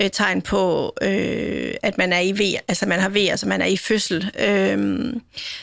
øh, 0.00 0.10
tegn 0.10 0.42
på, 0.42 0.94
øh, 1.02 1.74
at 1.82 1.98
man 1.98 2.12
er 2.12 2.20
i 2.20 2.32
V, 2.32 2.58
altså 2.68 2.86
man 2.86 3.00
har 3.00 3.08
V, 3.08 3.16
altså 3.16 3.48
man 3.48 3.60
er 3.60 3.66
i 3.66 3.76
fødsel, 3.76 4.30
øh, 4.38 5.12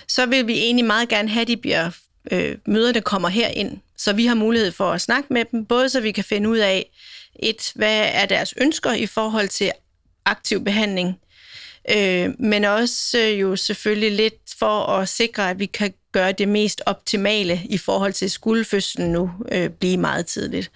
så 0.08 0.26
vil 0.26 0.48
vi 0.48 0.54
egentlig 0.54 0.86
meget 0.86 1.10
gerne 1.10 1.30
have, 1.30 1.42
at 1.42 1.48
de 1.48 1.58
bliver 1.58 1.90
øh, 2.32 2.58
møderne 2.66 3.02
kommer 3.02 3.30
her 3.30 3.48
ind, 3.48 3.78
så 3.98 4.14
vi 4.14 4.26
har 4.26 4.36
mulighed 4.36 4.72
for 4.72 4.92
at 4.92 5.02
snakke 5.02 5.34
med 5.34 5.46
dem, 5.52 5.66
både 5.66 5.90
så 5.90 6.02
vi 6.02 6.12
kan 6.12 6.24
finde 6.24 6.50
ud 6.50 6.58
af, 6.58 6.90
et, 7.36 7.72
hvad 7.76 8.10
er 8.14 8.26
deres 8.26 8.54
ønsker 8.58 8.94
i 8.94 9.06
forhold 9.06 9.48
til 9.48 9.72
aktiv 10.26 10.64
behandling, 10.64 11.20
øh, 11.92 12.30
men 12.40 12.66
også 12.66 13.18
øh, 13.20 13.42
jo 13.42 13.56
selvfølgelig 13.56 14.12
lidt 14.12 14.56
for 14.60 14.86
at 14.86 15.10
sikre, 15.10 15.50
at 15.50 15.60
vi 15.60 15.66
kan 15.66 15.94
gøre 16.12 16.32
det 16.32 16.48
mest 16.48 16.82
optimale 16.86 17.62
i 17.66 17.78
forhold 17.78 18.14
til 18.14 18.32
skuldfødslen 18.32 19.12
nu 19.12 19.32
øh, 19.52 19.70
blive 19.70 19.98
meget 19.98 20.26
tidligt. 20.26 20.72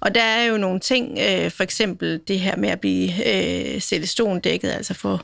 Og 0.00 0.14
der 0.14 0.22
er 0.22 0.44
jo 0.44 0.56
nogle 0.56 0.80
ting, 0.80 1.18
øh, 1.18 1.50
for 1.50 1.62
eksempel 1.62 2.20
det 2.28 2.40
her 2.40 2.56
med 2.56 2.68
at 2.68 2.80
blive 2.80 3.12
øh, 3.26 3.80
celestondækket, 3.80 4.70
altså 4.70 4.94
få 4.94 5.18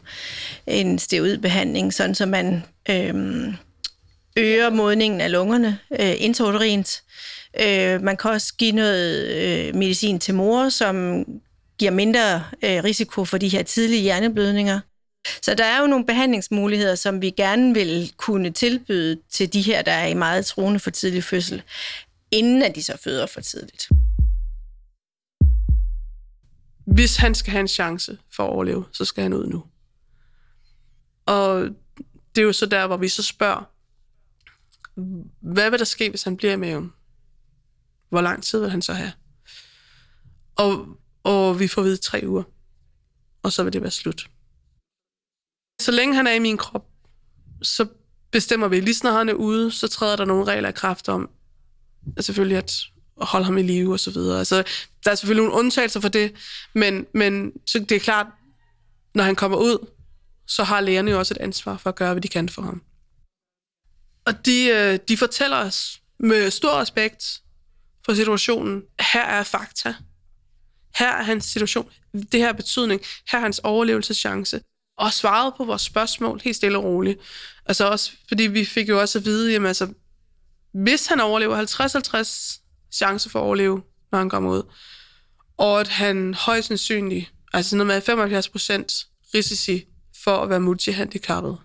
en 0.67 0.99
steroidbehandling, 0.99 1.95
sådan 1.95 2.15
så 2.15 2.27
man 2.27 2.65
øh, 2.91 3.15
øger 4.37 4.71
modningen 4.71 5.21
af 5.21 5.33
lungerne 5.33 5.79
øh, 6.01 6.15
intrauterint. 6.17 7.03
Øh, 7.61 8.03
man 8.03 8.17
kan 8.17 8.31
også 8.31 8.55
give 8.55 8.73
noget 8.73 9.27
øh, 9.29 9.75
medicin 9.75 10.19
til 10.19 10.35
mor, 10.35 10.69
som 10.69 11.25
giver 11.79 11.91
mindre 11.91 12.37
øh, 12.37 12.85
risiko 12.85 13.25
for 13.25 13.39
de 13.39 13.49
her 13.49 13.63
tidlige 13.63 14.03
hjerneblødninger. 14.03 14.81
Så 15.43 15.55
der 15.55 15.65
er 15.65 15.81
jo 15.81 15.87
nogle 15.87 16.07
behandlingsmuligheder, 16.07 16.95
som 16.95 17.23
vi 17.23 17.31
gerne 17.31 17.75
vil 17.75 18.13
kunne 18.17 18.51
tilbyde 18.51 19.21
til 19.31 19.53
de 19.53 19.63
her, 19.63 19.83
der 19.83 19.93
er 19.93 20.07
i 20.07 20.15
meget 20.15 20.47
troende 20.47 20.81
for 20.81 20.91
tidlig 20.91 21.25
fødsel, 21.25 21.63
inden 22.31 22.63
at 22.63 22.75
de 22.75 22.83
så 22.83 22.97
føder 23.05 23.27
for 23.27 23.41
tidligt. 23.41 23.89
Hvis 26.87 27.17
han 27.17 27.35
skal 27.35 27.51
have 27.51 27.61
en 27.61 27.69
chance 27.69 28.19
for 28.37 28.45
at 28.45 28.51
overleve, 28.51 28.85
så 28.93 29.05
skal 29.05 29.23
han 29.23 29.33
ud 29.33 29.47
nu. 29.47 29.65
Og 31.27 31.69
det 32.35 32.41
er 32.41 32.47
jo 32.47 32.53
så 32.53 32.67
der, 32.67 32.87
hvor 32.87 32.97
vi 32.97 33.09
så 33.09 33.23
spørger, 33.23 33.74
hvad 35.41 35.71
vil 35.71 35.79
der 35.79 35.85
ske, 35.85 36.11
hvis 36.11 36.23
han 36.23 36.37
bliver 36.37 36.53
i 36.53 36.57
maven? 36.57 36.93
Hvor 38.09 38.21
lang 38.21 38.43
tid 38.43 38.61
vil 38.61 38.71
han 38.71 38.83
så 38.83 38.93
have? 38.93 39.13
Og, 40.57 40.87
og 41.23 41.61
vi 41.61 41.69
får 41.69 41.83
vidt 41.83 42.01
tre 42.01 42.23
uger, 42.27 42.43
og 43.43 43.53
så 43.53 43.63
vil 43.63 43.73
det 43.73 43.83
være 43.83 43.91
slut. 43.91 44.31
Så 45.81 45.91
længe 45.91 46.15
han 46.15 46.27
er 46.27 46.33
i 46.33 46.39
min 46.39 46.57
krop, 46.57 46.87
så 47.63 47.87
bestemmer 48.31 48.69
vi, 48.69 48.81
lige 48.81 48.95
snart 48.95 49.15
han 49.15 49.29
er 49.29 49.35
ude, 49.35 49.71
så 49.71 49.89
træder 49.89 50.17
der 50.17 50.25
nogle 50.25 50.45
regler 50.45 50.69
i 50.69 50.73
kraft 50.73 51.09
om, 51.09 51.31
at 52.17 52.25
selvfølgelig 52.25 52.59
at 52.59 52.73
holde 53.17 53.45
ham 53.45 53.59
i 53.59 53.63
live 53.63 53.93
og 53.93 54.01
så 54.01 54.11
videre. 54.11 54.39
Altså, 54.39 54.65
der 55.05 55.11
er 55.11 55.15
selvfølgelig 55.15 55.45
nogle 55.45 55.59
undtagelser 55.59 56.01
for 56.01 56.09
det, 56.09 56.35
men, 56.75 57.07
men 57.15 57.53
så 57.67 57.79
det 57.79 57.93
er 57.93 58.01
klart, 58.01 58.27
når 59.15 59.25
han 59.25 59.37
kommer 59.37 59.59
ud, 59.59 59.87
så 60.47 60.65
har 60.65 60.81
lægerne 60.81 61.11
jo 61.11 61.19
også 61.19 61.35
et 61.35 61.39
ansvar 61.39 61.77
for 61.77 61.91
at 61.91 61.97
gøre, 61.97 62.13
hvad 62.13 62.23
de 62.23 62.29
kan 62.29 62.49
for 62.49 62.63
ham. 62.63 62.83
Og 64.27 64.47
de, 64.47 64.67
øh, 64.67 64.99
de 65.09 65.17
fortæller 65.17 65.57
os 65.57 66.01
med 66.19 66.51
stor 66.51 66.81
respekt 66.81 67.41
for 68.05 68.15
situationen, 68.15 68.83
her 69.01 69.25
er 69.25 69.43
fakta. 69.43 69.95
Her 70.99 71.13
er 71.13 71.23
hans 71.23 71.45
situation. 71.45 71.91
Det 72.13 72.41
her 72.41 72.49
er 72.49 72.53
betydning. 72.53 73.01
Her 73.31 73.39
er 73.39 73.43
hans 73.43 73.59
overlevelseschance 73.59 74.61
og 74.97 75.13
svaret 75.13 75.55
på 75.57 75.65
vores 75.65 75.83
spørgsmål 75.83 76.41
helt 76.45 76.57
stille 76.57 76.79
og 76.79 76.85
roligt. 76.85 77.21
Altså 77.67 77.91
også, 77.91 78.13
fordi 78.29 78.43
vi 78.43 78.65
fik 78.65 78.89
jo 78.89 79.01
også 79.01 79.19
at 79.19 79.25
vide, 79.25 79.53
jamen 79.53 79.67
altså, 79.67 79.89
hvis 80.73 81.07
han 81.07 81.21
overlever 81.21 81.57
50-50 81.57 82.61
chance 82.93 83.31
for 83.31 83.39
at 83.39 83.45
overleve, 83.45 83.83
når 84.13 84.19
han 84.19 84.31
kommer 84.31 84.51
ud, 84.51 84.63
og 85.57 85.81
at 85.81 85.89
han 85.89 86.35
højst 86.35 86.69
sandsynligt, 86.69 87.33
altså 87.53 87.77
noget 87.77 87.87
med 87.87 88.01
75 88.01 88.49
procent 88.49 89.07
risici 89.35 89.85
for 90.25 90.37
at 90.37 90.51
være 90.51 90.61
multihandicappet, 90.61 91.59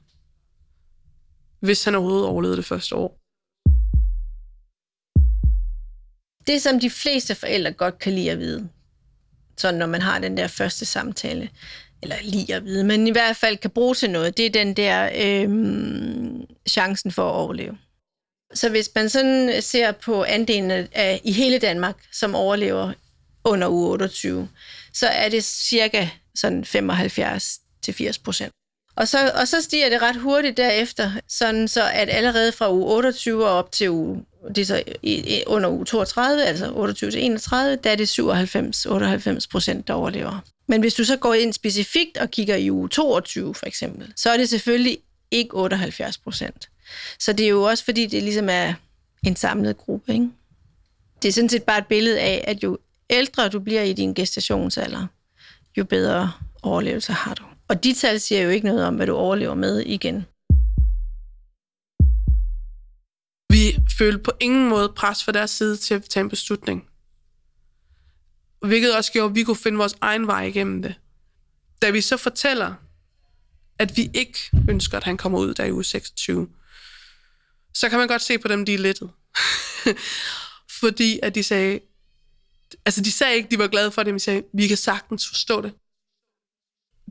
hvis 1.60 1.84
han 1.84 1.96
overhovedet 1.96 2.28
overlevede 2.28 2.58
det 2.58 2.66
første 2.66 2.96
år. 2.96 3.20
Det, 6.48 6.62
som 6.62 6.80
de 6.80 6.90
fleste 6.90 7.36
forældre 7.36 7.72
godt 7.72 8.00
kan 8.00 8.14
lide 8.14 8.32
at 8.32 8.40
vide, 8.40 8.70
så 9.58 9.72
når 9.72 9.86
man 9.86 10.02
har 10.02 10.20
den 10.20 10.38
der 10.38 10.48
første 10.48 10.86
samtale, 10.86 11.50
eller 12.02 12.16
lige 12.22 12.56
at 12.56 12.66
vide, 12.66 12.84
men 12.84 13.08
i 13.08 13.12
hvert 13.12 13.36
fald 13.36 13.58
kan 13.58 13.70
bruge 13.70 13.96
til 13.96 14.10
noget, 14.10 14.38
det 14.38 14.46
er 14.46 14.50
den 14.50 14.74
der 14.74 15.10
øh, 15.16 15.50
chancen 16.70 17.12
for 17.12 17.30
at 17.30 17.36
overleve. 17.36 17.78
Så 18.54 18.70
hvis 18.70 18.90
man 18.96 19.10
sådan 19.10 19.62
ser 19.62 19.92
på 19.92 20.24
andelen 20.24 20.72
af 20.92 21.22
i 21.24 21.32
hele 21.32 21.60
Danmark, 21.60 21.96
som 22.12 22.36
overlever 22.36 22.94
under 23.44 23.68
uge 23.68 23.92
28, 23.92 24.50
så 24.94 25.08
er 25.08 25.30
det 25.30 25.44
cirka 25.44 26.10
sådan 26.36 26.66
75 26.66 27.60
til 27.82 27.94
80 27.94 28.20
procent. 28.20 28.52
Og 29.00 29.08
så, 29.08 29.32
og 29.36 29.48
så 29.48 29.62
stiger 29.62 29.90
det 29.90 30.02
ret 30.02 30.16
hurtigt 30.16 30.58
derefter, 30.58 31.12
sådan 31.28 31.68
så 31.68 31.84
at 31.94 32.10
allerede 32.10 32.52
fra 32.52 32.72
uge 32.74 32.96
28 32.96 33.46
og 33.46 33.52
op 33.52 33.72
til 33.72 33.90
uge, 33.90 34.26
det 34.48 34.58
er 34.58 34.66
så 34.66 34.84
i, 35.04 35.44
under 35.48 35.70
uge 35.70 35.86
32, 35.86 36.44
altså 36.44 36.72
28 36.74 37.12
til 37.12 37.26
31, 37.26 37.76
der 37.76 37.92
er 37.92 37.96
det 37.96 38.20
97-98 39.40 39.48
procent, 39.52 39.88
der 39.88 39.94
overlever. 39.94 40.40
Men 40.68 40.80
hvis 40.82 40.94
du 40.94 41.04
så 41.04 41.18
går 41.18 41.34
ind 41.34 41.54
specifikt 41.54 42.18
og 42.18 42.32
kigger 42.32 42.56
i 42.56 42.72
uge 42.72 42.90
22 42.90 43.56
for 43.56 43.66
eksempel, 43.66 44.14
så 44.16 44.30
er 44.30 44.38
det 44.38 44.50
selvfølgelig 44.50 44.98
ikke 45.32 45.54
78 45.54 46.18
procent. 46.18 46.70
Så 47.20 47.34
det 47.34 47.46
er 47.46 47.50
jo 47.50 47.64
også 47.64 47.86
fordi, 47.86 48.06
det 48.06 48.24
ligesom 48.24 48.50
er 48.50 48.74
en 49.24 49.36
samlet 49.36 49.78
gruppe. 49.78 50.14
Ikke? 50.14 50.30
Det 51.22 51.28
er 51.28 51.34
sådan 51.34 51.50
set 51.50 51.64
bare 51.64 51.78
et 51.78 51.88
billede 51.88 52.20
af, 52.20 52.44
at 52.48 52.64
jo 52.64 52.78
ældre 53.10 53.50
du 53.50 53.60
bliver 53.60 53.82
i 53.82 53.94
din 53.94 54.14
gestationsalder, 54.14 55.08
jo 55.78 55.84
bedre 55.84 56.32
overlevelse 56.64 57.14
har 57.14 57.34
du. 57.34 57.44
Og 57.70 57.84
de 57.84 57.94
tal 57.94 58.20
siger 58.20 58.42
jo 58.42 58.50
ikke 58.50 58.68
noget 58.68 58.86
om, 58.86 58.96
hvad 58.96 59.08
du 59.08 59.16
overlever 59.16 59.56
med 59.56 59.80
igen. 59.80 60.26
Vi 63.50 63.84
følte 63.98 64.24
på 64.24 64.32
ingen 64.40 64.70
måde 64.70 64.94
pres 64.96 65.24
fra 65.24 65.32
deres 65.32 65.52
side 65.52 65.78
til 65.78 65.94
at 65.94 66.04
tage 66.04 66.22
en 66.22 66.30
beslutning. 66.30 66.90
Hvilket 68.62 68.96
også 68.96 69.12
gjorde, 69.12 69.30
at 69.30 69.36
vi 69.36 69.44
kunne 69.44 69.56
finde 69.56 69.78
vores 69.78 69.96
egen 70.02 70.28
vej 70.28 70.44
igennem 70.44 70.82
det. 70.82 70.96
Da 71.82 71.90
vi 71.90 72.02
så 72.02 72.18
fortæller, 72.18 72.74
at 73.80 73.98
vi 73.98 74.10
ikke 74.14 74.40
ønsker, 74.70 74.98
at 74.98 75.04
han 75.04 75.18
kommer 75.18 75.40
ud 75.40 75.54
der 75.54 75.66
i 75.66 75.72
uge 75.72 75.84
26, 75.84 76.50
så 77.74 77.90
kan 77.90 78.00
man 78.00 78.08
godt 78.08 78.22
se 78.22 78.38
på 78.38 78.48
dem, 78.48 78.66
de 78.66 78.74
er 78.74 78.78
lettet. 78.78 79.10
Fordi 80.82 81.20
at 81.24 81.36
de 81.36 81.44
sagde, 81.44 81.80
altså 82.86 83.02
de 83.02 83.12
sagde 83.12 83.36
ikke, 83.36 83.50
de 83.52 83.60
var 83.60 83.68
glade 83.68 83.92
for 83.92 84.04
det, 84.04 84.14
men 84.14 84.20
de 84.20 84.24
sagde, 84.24 84.44
vi 84.54 84.68
kan 84.68 84.78
sagtens 84.78 85.28
forstå 85.28 85.62
det. 85.62 85.74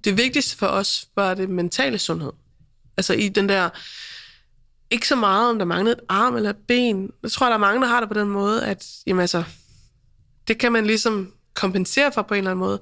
Det 0.04 0.16
vigtigste 0.16 0.56
for 0.56 0.66
os 0.66 1.08
var 1.16 1.34
det 1.34 1.50
mentale 1.50 1.98
sundhed. 1.98 2.32
Altså 2.96 3.12
i 3.12 3.28
den 3.28 3.48
der, 3.48 3.70
ikke 4.90 5.08
så 5.08 5.16
meget, 5.16 5.50
om 5.50 5.58
der 5.58 5.64
manglede 5.64 5.92
et 5.92 6.04
arm 6.08 6.36
eller 6.36 6.50
et 6.50 6.56
ben. 6.68 7.10
Jeg 7.22 7.30
tror, 7.30 7.46
der 7.46 7.54
er 7.54 7.58
mange, 7.58 7.80
der 7.80 7.86
har 7.86 8.00
det 8.00 8.08
på 8.08 8.14
den 8.14 8.28
måde, 8.28 8.66
at 8.66 8.86
jamen 9.06 9.20
altså, 9.20 9.44
det 10.48 10.58
kan 10.58 10.72
man 10.72 10.86
ligesom 10.86 11.32
kompensere 11.54 12.12
for 12.12 12.22
på 12.22 12.34
en 12.34 12.38
eller 12.38 12.50
anden 12.50 12.60
måde. 12.60 12.80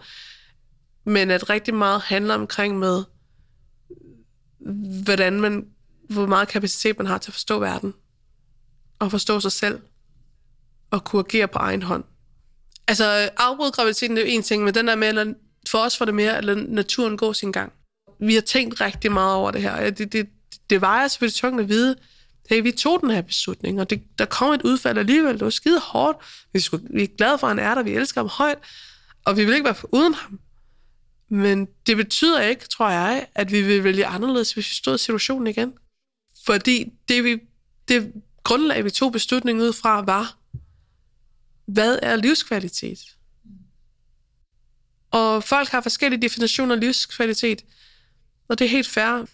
Men 1.05 1.31
at 1.31 1.51
rigtig 1.51 1.75
meget 1.75 2.03
handler 2.03 2.35
omkring 2.35 2.79
med, 2.79 3.05
hvordan 5.03 5.41
man, 5.41 5.67
hvor 6.09 6.27
meget 6.27 6.49
kapacitet 6.49 6.99
man 6.99 7.07
har 7.07 7.19
til 7.19 7.31
at 7.31 7.35
forstå 7.35 7.59
verden. 7.59 7.95
Og 8.99 9.11
forstå 9.11 9.41
sig 9.41 9.53
selv. 9.53 9.81
Og 10.91 11.05
kunne 11.05 11.25
agere 11.29 11.49
på 11.49 11.59
egen 11.59 11.83
hånd. 11.83 12.05
Altså, 12.89 13.31
afbrud 13.37 13.71
graviditeten 13.71 14.19
er 14.19 14.23
jo 14.23 14.27
en 14.29 14.43
ting, 14.43 14.65
men 14.65 14.75
den 14.75 14.87
der 14.89 14.97
med, 14.97 15.35
for 15.69 15.79
os 15.79 16.01
var 16.01 16.07
det 16.07 16.15
mere, 16.15 16.37
at 16.37 16.45
lade 16.45 16.75
naturen 16.75 17.17
gå 17.17 17.33
sin 17.33 17.53
gang. 17.53 17.73
Vi 18.21 18.35
har 18.35 18.41
tænkt 18.41 18.81
rigtig 18.81 19.13
meget 19.13 19.35
over 19.35 19.51
det 19.51 19.63
her. 19.63 19.91
Det, 19.91 20.13
det, 20.13 20.29
det 20.71 20.81
vejer 20.81 21.09
selvfølgelig 21.09 21.35
tungt 21.35 21.61
at 21.61 21.69
vide, 21.69 21.97
hey, 22.51 22.63
vi 22.63 22.73
tog 22.73 23.01
den 23.01 23.11
her 23.11 23.23
beslutning, 23.23 23.81
og 23.81 23.91
det, 23.91 24.03
der 24.19 24.25
kom 24.25 24.53
et 24.53 24.63
udfald 24.63 24.99
alligevel. 24.99 25.33
Det 25.33 25.45
var 25.45 25.51
skide 25.51 25.81
hårdt. 25.81 26.19
Vi, 26.53 26.61
skulle, 26.61 26.87
vi 26.91 27.03
er 27.03 27.17
glade 27.19 27.39
for, 27.39 27.47
at 27.47 27.51
han 27.51 27.59
er 27.59 27.75
der. 27.75 27.83
Vi 27.83 27.95
elsker 27.95 28.21
ham 28.21 28.29
højt, 28.29 28.59
og 29.25 29.37
vi 29.37 29.45
vil 29.45 29.55
ikke 29.55 29.65
være 29.65 29.95
uden 29.95 30.15
ham. 30.15 30.41
Men 31.29 31.69
det 31.87 31.97
betyder 31.97 32.41
ikke, 32.41 32.69
tror 32.69 32.91
jeg, 32.91 33.27
at 33.35 33.53
vi 33.53 33.63
vil 33.63 33.85
vælge 33.85 34.07
anderledes, 34.07 34.53
hvis 34.53 34.71
vi 34.71 34.75
stod 34.75 34.95
i 34.95 34.99
situationen 34.99 35.47
igen. 35.47 35.73
Fordi 36.47 36.93
det, 37.09 37.25
vi, 37.25 37.39
det 37.89 38.13
grundlag, 38.45 38.85
vi 38.85 38.91
tog 38.91 39.13
beslutningen 39.13 39.65
ud 39.65 39.73
fra, 39.73 40.01
var, 40.01 40.37
hvad 41.67 41.99
er 42.03 42.17
livskvalitet? 42.17 42.99
Og 45.17 45.45
folk 45.45 45.69
har 45.69 45.81
forskellige 45.81 46.23
definitioner 46.23 46.75
af 46.75 46.81
livskvalitet, 46.81 47.65
og 48.49 48.59
det 48.59 48.65
er 48.65 48.69
helt 48.69 48.89
fair. 48.89 49.27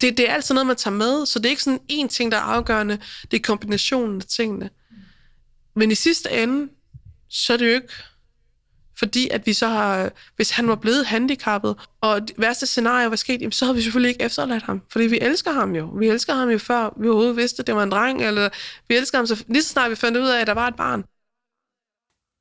Det, 0.00 0.18
det 0.18 0.28
er 0.28 0.34
altid 0.34 0.54
noget, 0.54 0.66
man 0.66 0.76
tager 0.76 0.94
med, 0.96 1.26
så 1.26 1.38
det 1.38 1.46
er 1.46 1.50
ikke 1.50 1.62
sådan 1.62 1.80
én 1.92 2.08
ting, 2.08 2.32
der 2.32 2.38
er 2.38 2.42
afgørende. 2.42 2.98
Det 3.30 3.36
er 3.36 3.42
kombinationen 3.42 4.20
af 4.20 4.26
tingene. 4.26 4.70
Men 5.74 5.90
i 5.90 5.94
sidste 5.94 6.30
ende, 6.42 6.68
så 7.28 7.52
er 7.52 7.56
det 7.56 7.66
jo 7.66 7.74
ikke 7.74 7.92
fordi 8.98 9.28
at 9.28 9.46
vi 9.46 9.52
så 9.52 9.68
har, 9.68 10.12
hvis 10.36 10.50
han 10.50 10.68
var 10.68 10.74
blevet 10.74 11.06
handicappet, 11.06 11.76
og 12.00 12.28
det 12.28 12.34
værste 12.38 12.66
scenarie 12.66 13.10
var 13.10 13.16
sket, 13.16 13.54
så 13.54 13.64
havde 13.64 13.76
vi 13.76 13.82
selvfølgelig 13.82 14.08
ikke 14.08 14.24
efterladt 14.24 14.62
ham, 14.62 14.82
fordi 14.92 15.06
vi 15.06 15.18
elsker 15.20 15.52
ham 15.52 15.74
jo. 15.74 15.86
Vi 15.86 16.08
elsker 16.08 16.34
ham 16.34 16.48
jo 16.48 16.58
før 16.58 16.94
vi 17.00 17.08
overhovedet 17.08 17.36
vidste, 17.36 17.60
at 17.60 17.66
det 17.66 17.74
var 17.74 17.82
en 17.82 17.90
dreng, 17.90 18.22
eller 18.22 18.48
vi 18.88 18.96
elsker 18.96 19.18
ham 19.18 19.26
så 19.26 19.44
lige 19.48 19.62
så 19.62 19.68
snart 19.68 19.90
vi 19.90 19.96
fandt 19.96 20.18
ud 20.18 20.28
af, 20.28 20.40
at 20.40 20.46
der 20.46 20.54
var 20.54 20.68
et 20.68 20.76
barn. 20.76 21.04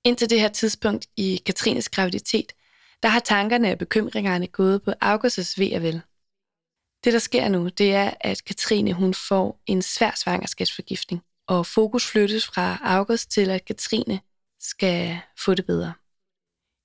Indtil 0.05 0.29
det 0.29 0.39
her 0.39 0.49
tidspunkt 0.49 1.05
i 1.17 1.41
Katrines 1.45 1.89
graviditet, 1.89 2.53
der 3.03 3.09
har 3.09 3.19
tankerne 3.19 3.71
og 3.71 3.77
bekymringerne 3.77 4.47
gået 4.47 4.83
på 4.83 4.93
Augustus 5.01 5.59
ved 5.59 5.73
og 5.75 5.81
vel. 5.81 6.01
Det, 7.03 7.13
der 7.13 7.19
sker 7.19 7.47
nu, 7.47 7.67
det 7.67 7.95
er, 7.95 8.13
at 8.21 8.43
Katrine 8.45 8.93
hun 8.93 9.13
får 9.13 9.61
en 9.65 9.81
svær 9.81 10.11
svangerskabsforgiftning, 10.15 11.21
og 11.47 11.65
fokus 11.65 12.11
flyttes 12.11 12.45
fra 12.45 12.77
August 12.83 13.31
til, 13.31 13.49
at 13.49 13.65
Katrine 13.65 14.19
skal 14.59 15.19
få 15.45 15.53
det 15.53 15.65
bedre. 15.65 15.93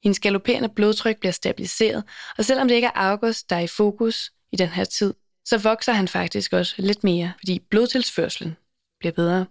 Hendes 0.05 0.21
galopperende 0.21 0.69
blodtryk 0.69 1.19
bliver 1.21 1.33
stabiliseret, 1.33 2.05
og 2.39 2.45
selvom 2.45 2.69
det 2.69 2.75
ikke 2.75 2.87
er 2.87 3.11
August, 3.11 3.51
der 3.51 3.57
er 3.57 3.61
i 3.61 3.67
fokus 3.67 4.33
i 4.53 4.57
den 4.57 4.69
her 4.69 4.85
tid, 4.85 5.15
så 5.45 5.59
vokser 5.59 5.93
han 5.93 6.09
faktisk 6.09 6.53
også 6.53 6.75
lidt 6.79 7.05
mere, 7.05 7.33
fordi 7.39 7.59
blodtilsførselen 7.59 8.57
bliver 9.01 9.13
bedre. 9.13 9.47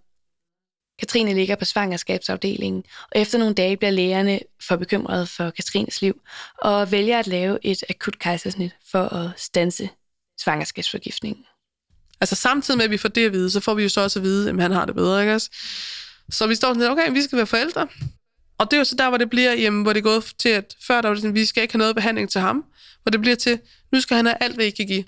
Katrine 1.02 1.34
ligger 1.34 1.56
på 1.56 1.66
svangerskabsafdelingen, 1.66 2.84
og 3.12 3.22
efter 3.22 3.38
nogle 3.38 3.54
dage 3.54 3.78
bliver 3.78 3.92
lægerne 3.92 4.40
for 4.68 4.76
bekymrede 4.76 5.28
for 5.28 5.50
Katrines 5.50 6.02
liv, 6.02 6.22
og 6.58 6.92
vælger 6.92 7.20
at 7.20 7.28
lave 7.28 7.60
et 7.62 7.84
akut 7.90 8.20
kejsersnit 8.20 8.72
for 8.92 9.04
at 9.04 9.30
stanse 9.38 9.90
svangerskabsforgiftningen. 10.42 11.46
Altså 12.22 12.36
samtidig 12.36 12.78
med, 12.78 12.86
at 12.86 12.92
vi 12.92 12.98
får 12.98 13.10
det 13.10 13.26
at 13.26 13.34
vide, 13.34 13.52
så 13.52 13.60
får 13.60 13.74
vi 13.74 13.84
jo 13.84 13.90
så 13.90 14.02
også 14.02 14.20
at 14.20 14.24
vide, 14.24 14.50
at 14.50 14.62
han 14.62 14.72
har 14.72 14.86
det 14.86 14.96
bedre, 14.96 15.22
ikke 15.22 15.34
også? 15.34 15.50
Så 16.30 16.48
vi 16.48 16.56
står 16.56 16.74
sådan, 16.74 16.92
okay, 16.92 17.12
vi 17.12 17.22
skal 17.22 17.38
være 17.38 17.48
forældre. 17.48 17.88
Og 18.58 18.72
det 18.72 18.78
er 18.78 18.78
jo 18.78 18.84
så 18.84 18.96
der, 18.96 19.10
hvor 19.10 19.18
det 19.18 19.30
bliver, 19.30 19.54
jamen, 19.54 19.82
hvor 19.82 19.94
det 19.94 20.00
er 20.00 20.04
gået 20.04 20.34
til, 20.40 20.50
at 20.50 20.76
før 20.82 21.02
der 21.02 21.08
var 21.08 21.16
det 21.16 21.22
sådan, 21.22 21.36
vi 21.36 21.46
skal 21.46 21.64
ikke 21.64 21.74
have 21.74 21.78
noget 21.78 21.96
behandling 21.96 22.30
til 22.30 22.42
ham, 22.42 22.66
hvor 23.04 23.10
det 23.10 23.22
bliver 23.22 23.36
til, 23.36 23.60
nu 23.92 24.02
skal 24.02 24.18
han 24.18 24.26
have 24.26 24.38
alt, 24.42 24.56
hvad 24.56 24.66
I 24.66 24.70
kan 24.70 24.88
give. 24.88 25.04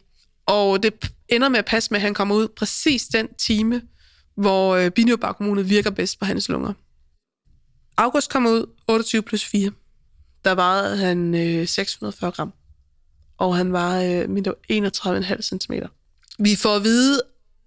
Og 0.45 0.83
det 0.83 1.11
ender 1.29 1.49
med 1.49 1.59
at 1.59 1.65
passe 1.65 1.91
med, 1.91 1.97
at 1.97 2.01
han 2.01 2.13
kommer 2.13 2.35
ud 2.35 2.47
præcis 2.47 3.03
den 3.03 3.27
time, 3.33 3.81
hvor 4.35 4.75
øh, 4.75 4.91
binyrbarkhormonet 4.91 5.69
virker 5.69 5.89
bedst 5.89 6.19
på 6.19 6.25
hans 6.25 6.49
lunger. 6.49 6.73
August 7.97 8.29
kommer 8.29 8.49
ud 8.49 8.65
28 8.87 9.21
plus 9.21 9.45
4. 9.45 9.71
Der 10.45 10.55
vejede 10.55 10.97
han 10.97 11.35
øh, 11.35 11.67
640 11.67 12.31
gram, 12.31 12.53
og 13.37 13.55
han 13.55 13.73
var 13.73 14.01
øh, 14.01 14.23
31,5 14.71 15.41
cm. 15.41 15.73
Vi 16.39 16.55
får 16.55 16.75
at 16.75 16.83
vide, 16.83 17.21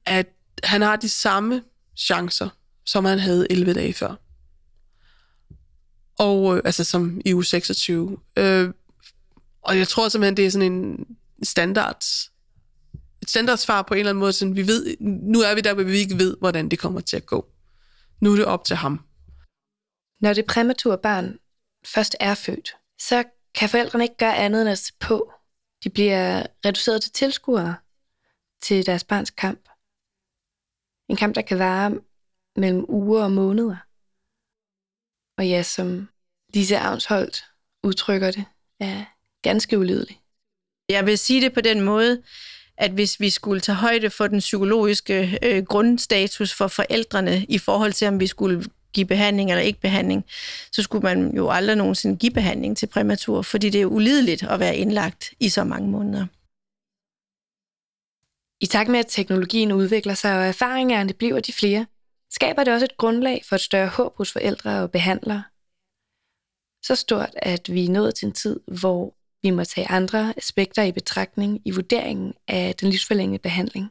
at 0.06 0.26
han 0.64 0.82
har 0.82 0.96
de 0.96 1.08
samme 1.08 1.62
chancer, 1.96 2.48
som 2.84 3.04
han 3.04 3.18
havde 3.18 3.46
11 3.50 3.72
dage 3.72 3.92
før. 3.92 4.14
Og, 6.18 6.56
øh, 6.56 6.62
altså 6.64 6.84
som 6.84 7.20
i 7.24 7.34
uge 7.34 7.44
26. 7.44 8.18
Øh, 8.36 8.70
og 9.62 9.78
jeg 9.78 9.88
tror 9.88 10.08
simpelthen, 10.08 10.36
det 10.36 10.46
er 10.46 10.50
sådan 10.50 10.72
en 10.72 11.06
standard 13.30 13.54
et 13.54 13.60
standardsvar 13.60 13.82
på 13.82 13.94
en 13.94 13.98
eller 13.98 14.10
anden 14.10 14.20
måde, 14.20 14.32
sådan, 14.32 14.56
vi 14.56 14.66
ved, 14.66 14.96
nu 15.00 15.40
er 15.40 15.54
vi 15.54 15.60
der, 15.60 15.74
hvor 15.74 15.82
vi 15.82 15.98
ikke 15.98 16.18
ved, 16.18 16.36
hvordan 16.38 16.68
det 16.68 16.78
kommer 16.78 17.00
til 17.00 17.16
at 17.16 17.26
gå. 17.26 17.48
Nu 18.20 18.32
er 18.32 18.36
det 18.36 18.44
op 18.44 18.64
til 18.64 18.76
ham. 18.76 19.00
Når 20.20 20.32
det 20.32 20.46
præmature 20.46 20.98
barn 20.98 21.38
først 21.86 22.16
er 22.20 22.34
født, 22.34 22.76
så 23.00 23.24
kan 23.54 23.68
forældrene 23.68 24.04
ikke 24.04 24.16
gøre 24.16 24.36
andet 24.36 24.60
end 24.62 24.70
at 24.70 24.78
se 24.78 24.92
på. 25.00 25.32
De 25.84 25.90
bliver 25.90 26.46
reduceret 26.64 27.02
til 27.02 27.12
tilskuere 27.12 27.76
til 28.62 28.86
deres 28.86 29.04
barns 29.04 29.30
kamp. 29.30 29.68
En 31.08 31.16
kamp, 31.16 31.34
der 31.34 31.42
kan 31.42 31.58
vare 31.58 32.00
mellem 32.56 32.84
uger 32.88 33.24
og 33.24 33.32
måneder. 33.32 33.76
Og 35.38 35.48
ja, 35.48 35.62
som 35.62 36.08
Lise 36.54 36.78
Avnsholdt 36.78 37.44
udtrykker 37.82 38.30
det, 38.30 38.44
er 38.80 39.04
ganske 39.42 39.78
ulydeligt. 39.78 40.20
Jeg 40.88 41.06
vil 41.06 41.18
sige 41.18 41.40
det 41.40 41.54
på 41.54 41.60
den 41.60 41.80
måde, 41.80 42.22
at 42.78 42.90
hvis 42.90 43.20
vi 43.20 43.30
skulle 43.30 43.60
tage 43.60 43.76
højde 43.76 44.10
for 44.10 44.26
den 44.26 44.38
psykologiske 44.38 45.38
øh, 45.42 45.64
grundstatus 45.64 46.54
for 46.54 46.68
forældrene 46.68 47.44
i 47.48 47.58
forhold 47.58 47.92
til, 47.92 48.08
om 48.08 48.20
vi 48.20 48.26
skulle 48.26 48.64
give 48.92 49.06
behandling 49.06 49.50
eller 49.50 49.62
ikke 49.62 49.80
behandling, 49.80 50.24
så 50.72 50.82
skulle 50.82 51.02
man 51.02 51.36
jo 51.36 51.50
aldrig 51.50 51.76
nogensinde 51.76 52.16
give 52.16 52.32
behandling 52.32 52.76
til 52.76 52.86
præmatur, 52.86 53.42
fordi 53.42 53.70
det 53.70 53.80
er 53.80 53.86
ulideligt 53.86 54.42
at 54.42 54.60
være 54.60 54.76
indlagt 54.76 55.34
i 55.40 55.48
så 55.48 55.64
mange 55.64 55.88
måneder. 55.90 56.26
I 58.60 58.66
takt 58.66 58.90
med, 58.90 58.98
at 58.98 59.06
teknologien 59.08 59.72
udvikler 59.72 60.14
sig, 60.14 60.38
og 60.38 60.46
erfaringerne 60.46 61.12
bliver 61.12 61.40
de 61.40 61.52
flere, 61.52 61.86
skaber 62.30 62.64
det 62.64 62.72
også 62.72 62.84
et 62.84 62.96
grundlag 62.96 63.42
for 63.48 63.56
et 63.56 63.60
større 63.60 63.88
håb 63.88 64.16
hos 64.16 64.32
forældre 64.32 64.82
og 64.82 64.90
behandlere. 64.90 65.42
Så 66.82 66.94
stort, 66.94 67.30
at 67.36 67.72
vi 67.72 67.84
er 67.84 67.90
nået 67.90 68.14
til 68.14 68.26
en 68.26 68.32
tid, 68.32 68.60
hvor 68.80 69.15
vi 69.46 69.50
må 69.50 69.64
tage 69.64 69.90
andre 69.90 70.34
aspekter 70.36 70.82
i 70.82 70.92
betragtning 70.92 71.60
i 71.64 71.70
vurderingen 71.70 72.34
af 72.48 72.74
den 72.74 72.90
livsforlængende 72.90 73.38
behandling. 73.38 73.90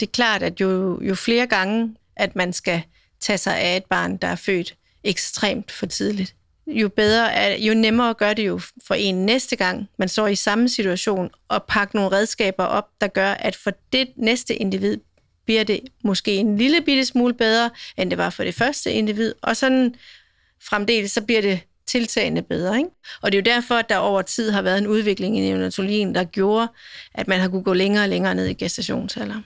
Det 0.00 0.06
er 0.06 0.10
klart, 0.10 0.42
at 0.42 0.60
jo, 0.60 1.00
jo 1.02 1.14
flere 1.14 1.46
gange, 1.46 1.96
at 2.16 2.36
man 2.36 2.52
skal 2.52 2.82
tage 3.20 3.38
sig 3.38 3.58
af 3.58 3.76
et 3.76 3.84
barn, 3.84 4.16
der 4.16 4.28
er 4.28 4.36
født 4.36 4.76
ekstremt 5.04 5.72
for 5.72 5.86
tidligt, 5.86 6.36
jo 6.66 6.88
bedre 6.88 7.32
er, 7.32 7.56
jo 7.56 7.74
nemmere 7.74 8.14
gør 8.14 8.34
det 8.34 8.46
jo 8.46 8.60
for 8.86 8.94
en 8.94 9.26
næste 9.26 9.56
gang, 9.56 9.88
man 9.98 10.08
står 10.08 10.26
i 10.26 10.34
samme 10.34 10.68
situation, 10.68 11.30
og 11.48 11.64
pakke 11.64 11.96
nogle 11.96 12.16
redskaber 12.16 12.64
op, 12.64 12.88
der 13.00 13.06
gør, 13.06 13.30
at 13.30 13.56
for 13.56 13.70
det 13.92 14.08
næste 14.16 14.56
individ 14.56 14.96
bliver 15.44 15.64
det 15.64 15.80
måske 16.04 16.36
en 16.36 16.56
lille 16.56 16.80
bitte 16.80 17.04
smule 17.04 17.34
bedre, 17.34 17.70
end 17.96 18.10
det 18.10 18.18
var 18.18 18.30
for 18.30 18.44
det 18.44 18.54
første 18.54 18.92
individ, 18.92 19.34
og 19.42 19.56
sådan 19.56 19.94
fremdeles, 20.62 21.12
så 21.12 21.22
bliver 21.22 21.40
det 21.40 21.60
tiltagende 21.86 22.42
bedre. 22.42 22.76
Ikke? 22.76 22.90
Og 23.22 23.32
det 23.32 23.38
er 23.38 23.42
jo 23.42 23.54
derfor, 23.54 23.74
at 23.74 23.88
der 23.88 23.96
over 23.96 24.22
tid 24.22 24.50
har 24.50 24.62
været 24.62 24.78
en 24.78 24.86
udvikling 24.86 25.38
i 25.38 25.40
neonatologien, 25.40 26.14
der 26.14 26.24
gjorde, 26.24 26.68
at 27.14 27.28
man 27.28 27.40
har 27.40 27.48
kunne 27.48 27.62
gå 27.62 27.72
længere 27.72 28.04
og 28.04 28.08
længere 28.08 28.34
ned 28.34 28.46
i 28.46 28.54
gestationsalder. 28.54 29.40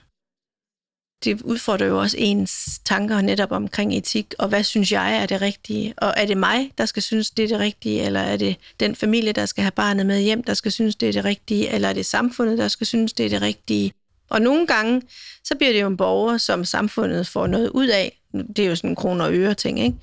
Det 1.23 1.41
udfordrer 1.41 1.87
jo 1.87 1.99
også 1.99 2.17
ens 2.19 2.79
tanker 2.85 3.21
netop 3.21 3.51
omkring 3.51 3.97
etik, 3.97 4.33
og 4.39 4.47
hvad 4.47 4.63
synes 4.63 4.91
jeg 4.91 5.15
er 5.21 5.25
det 5.25 5.41
rigtige? 5.41 5.93
Og 5.97 6.13
er 6.17 6.25
det 6.25 6.37
mig, 6.37 6.71
der 6.77 6.85
skal 6.85 7.03
synes, 7.03 7.31
det 7.31 7.43
er 7.43 7.47
det 7.47 7.59
rigtige, 7.59 8.01
eller 8.01 8.19
er 8.19 8.37
det 8.37 8.55
den 8.79 8.95
familie, 8.95 9.31
der 9.31 9.45
skal 9.45 9.61
have 9.61 9.71
barnet 9.71 10.05
med 10.05 10.21
hjem, 10.21 10.43
der 10.43 10.53
skal 10.53 10.71
synes, 10.71 10.95
det 10.95 11.09
er 11.09 11.13
det 11.13 11.25
rigtige, 11.25 11.69
eller 11.69 11.89
er 11.89 11.93
det 11.93 12.05
samfundet, 12.05 12.57
der 12.57 12.67
skal 12.67 12.87
synes, 12.87 13.13
det 13.13 13.25
er 13.25 13.29
det 13.29 13.41
rigtige? 13.41 13.93
Og 14.29 14.41
nogle 14.41 14.67
gange, 14.67 15.01
så 15.43 15.55
bliver 15.55 15.73
det 15.73 15.81
jo 15.81 15.87
en 15.87 15.97
borger, 15.97 16.37
som 16.37 16.65
samfundet 16.65 17.27
får 17.27 17.47
noget 17.47 17.69
ud 17.69 17.87
af. 17.87 18.18
Det 18.33 18.59
er 18.59 18.69
jo 18.69 18.75
sådan 18.75 18.89
en 18.89 18.95
kroner 18.95 19.25
og 19.25 19.33
øre 19.33 19.53
ting, 19.53 19.79
ikke? 19.79 19.97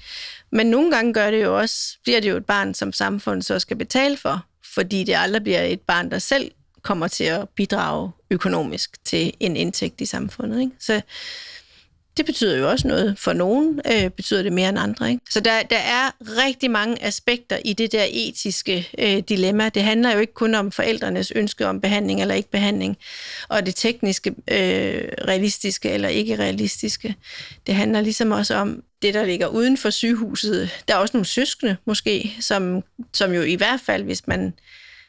Men 0.50 0.66
nogle 0.66 0.90
gange 0.90 1.12
gør 1.12 1.30
det 1.30 1.42
jo 1.42 1.58
også, 1.58 1.98
bliver 2.02 2.20
det 2.20 2.30
jo 2.30 2.36
et 2.36 2.46
barn, 2.46 2.74
som 2.74 2.92
samfundet 2.92 3.44
så 3.44 3.58
skal 3.58 3.76
betale 3.76 4.16
for, 4.16 4.46
fordi 4.74 5.04
det 5.04 5.14
aldrig 5.16 5.42
bliver 5.42 5.62
et 5.62 5.80
barn, 5.80 6.10
der 6.10 6.18
selv 6.18 6.50
kommer 6.82 7.08
til 7.08 7.24
at 7.24 7.48
bidrage 7.48 8.10
økonomisk 8.30 9.04
til 9.04 9.32
en 9.40 9.56
indtægt 9.56 10.00
i 10.00 10.06
samfundet. 10.06 10.60
Ikke? 10.60 10.72
Så 10.78 11.00
det 12.16 12.26
betyder 12.26 12.58
jo 12.58 12.70
også 12.70 12.88
noget. 12.88 13.18
For 13.18 13.32
nogen 13.32 13.80
øh, 13.92 14.10
betyder 14.10 14.42
det 14.42 14.52
mere 14.52 14.68
end 14.68 14.78
andre. 14.78 15.10
Ikke? 15.10 15.22
Så 15.30 15.40
der, 15.40 15.62
der 15.62 15.76
er 15.76 16.10
rigtig 16.20 16.70
mange 16.70 17.04
aspekter 17.04 17.58
i 17.64 17.72
det 17.72 17.92
der 17.92 18.04
etiske 18.10 18.88
øh, 18.98 19.18
dilemma. 19.28 19.68
Det 19.68 19.82
handler 19.82 20.12
jo 20.12 20.18
ikke 20.18 20.34
kun 20.34 20.54
om 20.54 20.72
forældrenes 20.72 21.30
ønske 21.30 21.66
om 21.66 21.80
behandling 21.80 22.20
eller 22.20 22.34
ikke 22.34 22.50
behandling, 22.50 22.96
og 23.48 23.66
det 23.66 23.74
tekniske, 23.74 24.30
øh, 24.30 25.08
realistiske 25.28 25.90
eller 25.90 26.08
ikke 26.08 26.38
realistiske. 26.38 27.14
Det 27.66 27.74
handler 27.74 28.00
ligesom 28.00 28.30
også 28.30 28.54
om 28.54 28.82
det, 29.02 29.14
der 29.14 29.24
ligger 29.24 29.46
uden 29.46 29.76
for 29.76 29.90
sygehuset. 29.90 30.70
Der 30.88 30.94
er 30.94 30.98
også 30.98 31.16
nogle 31.16 31.26
søskende 31.26 31.76
måske, 31.84 32.36
som, 32.40 32.82
som 33.14 33.32
jo 33.32 33.42
i 33.42 33.54
hvert 33.54 33.80
fald, 33.86 34.02
hvis 34.02 34.26
man 34.26 34.54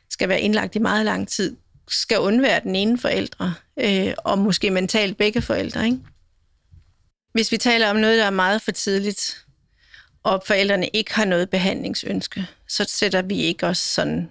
skal 0.10 0.30
være 0.30 0.42
indlagt 0.42 0.76
i 0.76 0.80
meget 0.80 1.06
lang 1.06 1.28
tid, 1.28 1.56
skal 1.88 2.20
undvære 2.20 2.60
den 2.64 2.76
ene 2.76 2.98
forældre, 2.98 3.54
øh, 3.80 4.14
og 4.18 4.40
måske 4.40 4.72
mentalt 4.72 5.18
begge 5.18 5.42
forældre. 5.42 5.86
Ikke? 5.86 5.98
Hvis 7.34 7.52
vi 7.52 7.58
taler 7.58 7.90
om 7.90 7.96
noget, 7.96 8.18
der 8.18 8.26
er 8.26 8.30
meget 8.30 8.62
for 8.62 8.72
tidligt, 8.72 9.46
og 10.24 10.44
forældrene 10.46 10.88
ikke 10.88 11.14
har 11.14 11.26
noget 11.26 11.50
behandlingsønske, 11.50 12.48
så 12.68 12.86
sætter 12.88 13.22
vi 13.22 13.42
ikke 13.42 13.68
os 13.68 13.78
sådan 13.78 14.30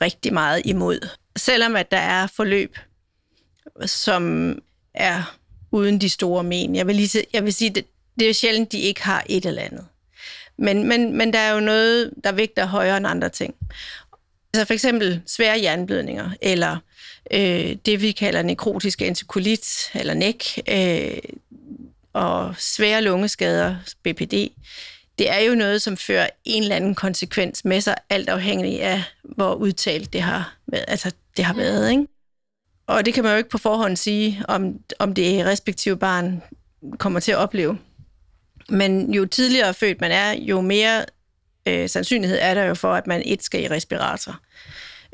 rigtig 0.00 0.32
meget 0.32 0.62
imod. 0.64 1.08
Selvom 1.36 1.76
at 1.76 1.90
der 1.90 1.98
er 1.98 2.26
forløb, 2.26 2.78
som 3.86 4.54
er 4.94 5.38
uden 5.70 6.00
de 6.00 6.08
store 6.08 6.44
men. 6.44 6.76
Jeg 6.76 6.86
vil, 6.86 6.96
lige, 6.96 7.24
jeg 7.32 7.44
vil 7.44 7.54
sige, 7.54 7.70
det, 7.70 7.84
det 8.18 8.30
er 8.30 8.34
sjældent, 8.34 8.72
de 8.72 8.80
ikke 8.80 9.02
har 9.02 9.24
et 9.28 9.46
eller 9.46 9.62
andet. 9.62 9.86
Men, 10.58 10.88
men, 10.88 11.16
men 11.16 11.32
der 11.32 11.38
er 11.38 11.54
jo 11.54 11.60
noget, 11.60 12.10
der 12.24 12.32
vægter 12.32 12.66
højere 12.66 12.96
end 12.96 13.06
andre 13.06 13.28
ting. 13.28 13.54
Altså 14.54 14.64
for 14.64 14.74
eksempel 14.74 15.22
svære 15.26 15.60
jernblødninger, 15.62 16.30
eller 16.42 16.76
øh, 17.30 17.76
det, 17.86 18.02
vi 18.02 18.12
kalder 18.12 18.42
nekrotisk 18.42 19.02
enterokolit, 19.02 19.90
eller 19.94 20.14
NEC, 20.14 20.58
øh, 20.68 21.18
og 22.18 22.54
svære 22.58 23.02
lungeskader, 23.02 23.76
BPD, 24.02 24.32
det 25.18 25.30
er 25.30 25.38
jo 25.38 25.54
noget, 25.54 25.82
som 25.82 25.96
fører 25.96 26.28
en 26.44 26.62
eller 26.62 26.76
anden 26.76 26.94
konsekvens 26.94 27.64
med 27.64 27.80
sig, 27.80 27.94
alt 28.10 28.28
afhængig 28.28 28.82
af, 28.82 29.02
hvor 29.22 29.54
udtalt 29.54 30.12
det 30.12 30.22
har, 30.22 30.56
altså, 30.72 31.12
det 31.36 31.44
har 31.44 31.54
været. 31.54 31.90
Ikke? 31.90 32.06
Og 32.86 33.06
det 33.06 33.14
kan 33.14 33.24
man 33.24 33.32
jo 33.32 33.38
ikke 33.38 33.50
på 33.50 33.58
forhånd 33.58 33.96
sige, 33.96 34.42
om, 34.48 34.80
om 34.98 35.14
det 35.14 35.46
respektive 35.46 35.96
barn 35.96 36.42
kommer 36.98 37.20
til 37.20 37.32
at 37.32 37.38
opleve. 37.38 37.78
Men 38.68 39.14
jo 39.14 39.26
tidligere 39.26 39.74
født 39.74 40.00
man 40.00 40.12
er, 40.12 40.32
jo 40.32 40.60
mere 40.60 41.04
øh, 41.66 41.88
sandsynlighed 41.88 42.38
er 42.40 42.54
der 42.54 42.64
jo 42.64 42.74
for, 42.74 42.94
at 42.94 43.06
man 43.06 43.22
et 43.24 43.42
skal 43.42 43.62
i 43.64 43.68
respirator. 43.68 44.40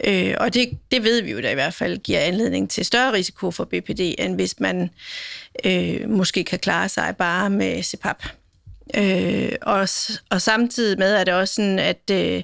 Øh, 0.07 0.35
og 0.41 0.55
det, 0.55 0.79
det 0.91 1.05
ved 1.05 1.23
vi 1.23 1.31
jo 1.31 1.41
da 1.41 1.51
i 1.51 1.55
hvert 1.55 1.75
fald 1.75 1.99
giver 1.99 2.21
anledning 2.21 2.71
til 2.71 2.85
større 2.85 3.13
risiko 3.13 3.51
for 3.51 3.65
BPD, 3.65 4.01
end 4.19 4.35
hvis 4.35 4.61
man 4.61 4.91
øh, 5.65 6.09
måske 6.09 6.45
kan 6.45 6.59
klare 6.59 6.89
sig 6.89 7.15
bare 7.19 7.51
med 7.51 7.83
CPAP. 7.83 8.27
Øh, 8.97 9.53
og, 9.63 9.89
og 10.31 10.43
samtidig 10.43 10.99
med 10.99 11.15
er 11.15 11.25
det 11.25 11.35
også 11.35 11.55
sådan, 11.55 11.79
at 11.79 12.11
øh, 12.11 12.43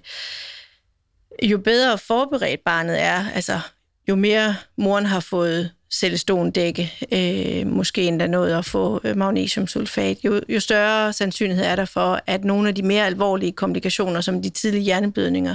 jo 1.43 1.59
bedre 1.59 1.99
forberedt 1.99 2.65
barnet 2.65 3.03
er, 3.03 3.31
altså 3.35 3.61
jo 4.09 4.17
mere 4.17 4.57
moren 4.77 5.07
har 5.07 5.21
fået 5.21 5.71
celestondække, 5.93 6.93
øh, 7.13 7.67
måske 7.67 8.03
endda 8.03 8.27
noget 8.27 8.59
at 8.59 8.65
få 8.65 9.01
øh, 9.05 9.17
magnesiumsulfat, 9.17 10.19
jo, 10.25 10.41
jo 10.49 10.61
større 10.61 11.13
sandsynlighed 11.13 11.65
er 11.65 11.77
der 11.77 11.85
for, 11.85 12.21
at 12.27 12.45
nogle 12.45 12.69
af 12.69 12.75
de 12.75 12.83
mere 12.83 13.07
alvorlige 13.07 13.53
komplikationer, 13.53 14.21
som 14.21 14.43
de 14.43 14.51
tidlige 14.51 14.83
hjerneblødninger, 14.83 15.55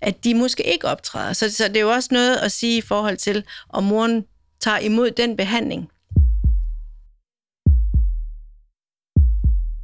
at 0.00 0.24
de 0.24 0.34
måske 0.34 0.72
ikke 0.72 0.88
optræder. 0.88 1.32
Så, 1.32 1.52
så 1.52 1.68
det 1.68 1.76
er 1.76 1.80
jo 1.80 1.90
også 1.90 2.08
noget 2.12 2.36
at 2.36 2.52
sige 2.52 2.78
i 2.78 2.80
forhold 2.80 3.16
til, 3.16 3.44
om 3.68 3.84
moren 3.84 4.24
tager 4.60 4.78
imod 4.78 5.10
den 5.10 5.36
behandling. 5.36 5.90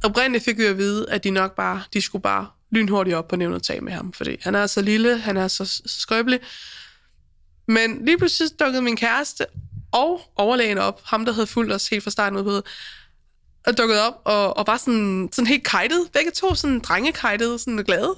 Oprindeligt 0.03 0.45
fik 0.45 0.57
vi 0.57 0.65
at 0.65 0.77
vide, 0.77 1.05
at 1.09 1.23
de 1.23 1.29
nok 1.29 1.55
bare, 1.55 1.83
de 1.93 2.01
skulle 2.01 2.21
bare 2.21 2.47
lynhurtigt 2.71 3.15
op 3.15 3.27
på 3.27 3.35
nævnet 3.35 3.79
med 3.81 3.91
ham, 3.91 4.13
fordi 4.13 4.37
han 4.41 4.55
er 4.55 4.67
så 4.67 4.81
lille, 4.81 5.17
han 5.17 5.37
er 5.37 5.47
så 5.47 5.81
skrøbelig. 5.85 6.39
Men 7.67 8.05
lige 8.05 8.17
pludselig 8.17 8.59
dukkede 8.59 8.81
min 8.81 8.95
kæreste 8.95 9.45
og 9.91 10.21
overlægen 10.35 10.77
op, 10.77 11.01
ham 11.03 11.25
der 11.25 11.33
havde 11.33 11.47
fulgt 11.47 11.73
os 11.73 11.87
helt 11.87 12.03
fra 12.03 12.11
starten 12.11 12.39
ud 12.39 12.61
og 13.65 13.77
dukket 13.77 13.99
op 13.99 14.21
og, 14.25 14.57
og 14.57 14.63
var 14.67 14.77
sådan, 14.77 15.29
sådan 15.31 15.47
helt 15.47 15.63
kajtet. 15.63 16.09
Begge 16.13 16.31
to 16.31 16.55
sådan 16.55 16.79
drengekajtet, 16.79 17.61
sådan 17.61 17.83
glade. 17.83 18.15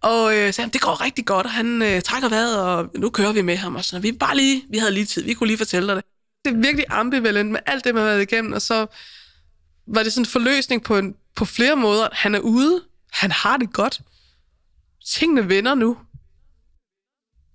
Og 0.00 0.36
øh, 0.36 0.54
sagde, 0.54 0.70
det 0.70 0.80
går 0.80 1.04
rigtig 1.04 1.26
godt, 1.26 1.46
og 1.46 1.52
han 1.52 1.82
øh, 1.82 2.02
trækker 2.02 2.28
vejret, 2.28 2.62
og 2.62 2.90
nu 2.98 3.10
kører 3.10 3.32
vi 3.32 3.42
med 3.42 3.56
ham. 3.56 3.76
Og 3.76 3.84
sådan, 3.84 4.02
vi 4.02 4.12
bare 4.12 4.36
lige, 4.36 4.64
vi 4.70 4.78
havde 4.78 4.92
lige 4.92 5.06
tid, 5.06 5.24
vi 5.24 5.34
kunne 5.34 5.46
lige 5.46 5.58
fortælle 5.58 5.88
dig 5.88 5.96
det. 5.96 6.04
Det 6.44 6.52
er 6.52 6.56
virkelig 6.56 6.84
ambivalent 6.88 7.50
med 7.50 7.60
alt 7.66 7.84
det, 7.84 7.94
man 7.94 8.02
har 8.02 8.10
været 8.10 8.22
igennem, 8.22 8.52
og 8.52 8.62
så 8.62 8.86
var 9.86 10.02
det 10.02 10.12
sådan 10.12 10.22
en 10.22 10.26
forløsning 10.26 10.82
på, 10.82 10.98
en, 10.98 11.14
på 11.36 11.44
flere 11.44 11.76
måder. 11.76 12.08
Han 12.12 12.34
er 12.34 12.38
ude, 12.38 12.82
han 13.12 13.30
har 13.30 13.56
det 13.56 13.72
godt. 13.72 14.00
Tingene 15.06 15.48
vender 15.48 15.74
nu 15.74 15.96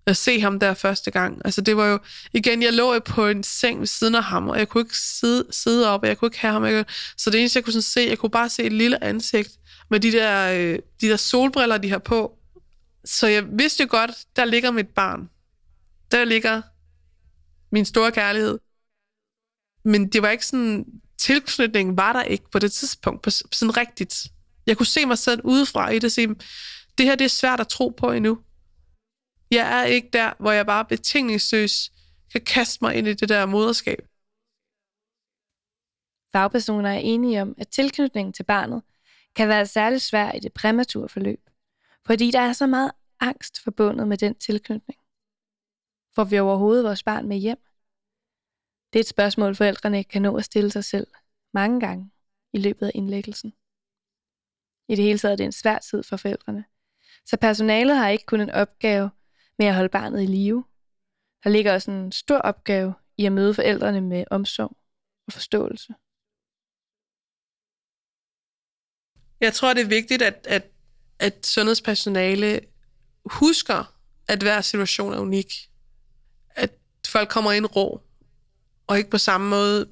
at 0.08 0.18
se 0.18 0.39
ham 0.41 0.60
der 0.60 0.74
første 0.74 1.12
gang. 1.12 1.41
Altså 1.46 1.62
det 1.62 1.78
var 1.78 1.86
jo, 1.86 2.00
igen, 2.34 2.63
jeg 2.63 2.74
lå 2.74 3.00
på 3.00 3.28
en 3.28 3.44
seng 3.44 3.80
ved 3.80 3.88
siden 3.88 4.15
af 4.15 4.24
ham, 4.24 4.50
og 4.50 4.60
jeg 4.60 4.70
kunne 4.70 4.82
ikke 4.82 4.98
sidde, 4.98 5.46
sidde 5.52 5.89
op, 5.89 6.02
og 6.04 6.08
jeg 6.08 6.18
kunne 6.18 6.28
ikke 6.28 6.39
have 6.39 6.54
ham. 6.54 6.65
Jeg, 6.65 6.86
så 7.18 7.30
det 7.30 7.39
eneste, 7.39 7.58
jeg 7.58 7.63
kunne 7.63 7.74
sådan 7.74 7.82
se, 7.82 8.06
jeg 8.10 8.18
kunne 8.18 8.30
bare 8.30 8.50
se 8.50 8.63
et 8.63 8.74
lille 8.74 9.04
ansigt 9.04 9.50
med 9.89 10.00
de 10.00 10.12
der, 10.12 10.52
øh, 10.52 10.80
de 11.02 11.08
der 11.08 11.18
solbriller, 11.18 11.78
de 11.78 11.89
har 11.89 11.98
på. 11.98 12.38
Så 13.06 13.28
jeg 13.28 13.44
vidste 13.58 13.84
jo 13.84 13.88
godt, 13.91 14.12
der 14.36 14.46
ligger 14.46 14.72
mit 14.72 14.88
barn. 14.88 15.30
Der 16.12 16.24
ligger 16.24 16.62
min 17.72 17.86
store 17.86 18.12
kærlighed. 18.12 18.60
Men 19.86 20.10
det 20.10 20.22
var 20.22 20.30
ikke 20.30 20.46
sådan, 20.46 20.86
tilknytningen 21.18 21.98
var 21.98 22.13
der 22.13 22.24
ikke 22.24 22.52
på 22.52 22.60
det 22.60 22.72
tidspunkt, 22.72 23.22
på, 23.22 23.30
sådan 23.30 23.78
rigtigt. 23.78 24.28
Jeg 24.68 24.78
kunne 24.78 24.86
se 24.86 25.06
mig 25.06 25.18
selv 25.18 25.41
udefra 25.44 25.89
i 25.89 25.96
det 25.96 26.04
og 26.04 26.12
sige, 26.12 26.36
det 26.98 27.06
her 27.06 27.15
det 27.15 27.26
er 27.26 27.30
svært 27.30 27.60
at 27.60 27.68
tro 27.68 27.89
på 27.89 28.12
endnu. 28.12 28.38
Jeg 29.52 29.80
er 29.82 29.86
ikke 29.86 30.10
der, 30.14 30.34
hvor 30.40 30.52
jeg 30.52 30.66
bare 30.66 30.86
betingningsløst 30.86 31.94
kan 32.32 32.42
kaste 32.42 32.84
mig 32.84 32.96
ind 32.96 33.08
i 33.08 33.14
det 33.14 33.30
der 33.30 33.46
moderskab. 33.46 34.08
Fagpersoner 36.32 36.90
er 36.90 37.00
enige 37.00 37.42
om, 37.42 37.56
at 37.58 37.68
tilknytningen 37.68 38.34
til 38.34 38.44
barnet 38.44 38.84
kan 39.36 39.48
være 39.48 39.66
særligt 39.66 40.02
svær 40.02 40.32
i 40.32 40.40
det 40.40 40.54
præmature 40.54 41.10
forløb, 41.10 41.50
fordi 42.06 42.32
der 42.32 42.40
er 42.40 42.54
så 42.54 42.68
meget 42.68 42.92
angst 43.20 43.64
forbundet 43.64 44.08
med 44.08 44.18
den 44.18 44.36
tilknytning. 44.36 45.00
Får 46.16 46.24
vi 46.24 46.40
overhovedet 46.40 46.84
vores 46.84 47.04
barn 47.04 47.28
med 47.28 47.38
hjem? 47.38 47.58
Det 48.94 49.00
er 49.00 49.04
et 49.04 49.08
spørgsmål, 49.08 49.56
forældrene 49.56 50.04
kan 50.04 50.22
nå 50.22 50.38
at 50.38 50.46
stille 50.46 50.72
sig 50.72 50.84
selv 50.84 51.08
mange 51.54 51.80
gange 51.80 52.12
i 52.54 52.58
løbet 52.58 52.86
af 52.86 52.92
indlæggelsen. 52.96 53.54
I 54.90 54.96
det 54.96 55.04
hele 55.04 55.20
taget 55.20 55.32
er 55.32 55.38
det 55.38 55.46
en 55.46 55.52
svær 55.52 55.80
tid 55.80 56.04
for 56.04 56.18
forældrene, 56.18 56.66
så 57.26 57.38
personalet 57.38 57.98
har 57.98 58.10
ikke 58.10 58.26
kun 58.26 58.42
en 58.42 58.50
opgave 58.50 59.10
med 59.60 59.68
at 59.68 59.76
holde 59.76 59.89
barnet 59.89 60.24
i 60.24 60.26
live. 60.26 60.65
Der 61.44 61.50
ligger 61.50 61.74
også 61.74 61.91
en 61.91 62.12
stor 62.12 62.38
opgave 62.38 62.94
i 63.18 63.26
at 63.26 63.32
møde 63.32 63.54
forældrene 63.54 64.02
med 64.02 64.24
omsorg 64.32 64.78
og 65.28 65.34
forståelse. 65.34 65.94
Jeg 69.41 69.54
tror, 69.54 69.74
det 69.74 69.84
er 69.84 69.88
vigtigt, 69.88 70.22
at, 70.22 70.48
at, 70.50 70.72
at 71.20 71.46
sundhedspersonale 71.46 72.62
husker, 73.26 73.96
at 74.28 74.41
hver 74.41 74.62
situation 74.62 75.13
er 75.13 75.20
unik. 75.20 75.54
At 76.50 76.72
folk 77.08 77.30
kommer 77.30 77.52
ind 77.52 77.76
rå, 77.76 78.02
og 78.88 78.98
ikke 78.98 79.10
på 79.10 79.18
samme 79.18 79.50
måde 79.50 79.89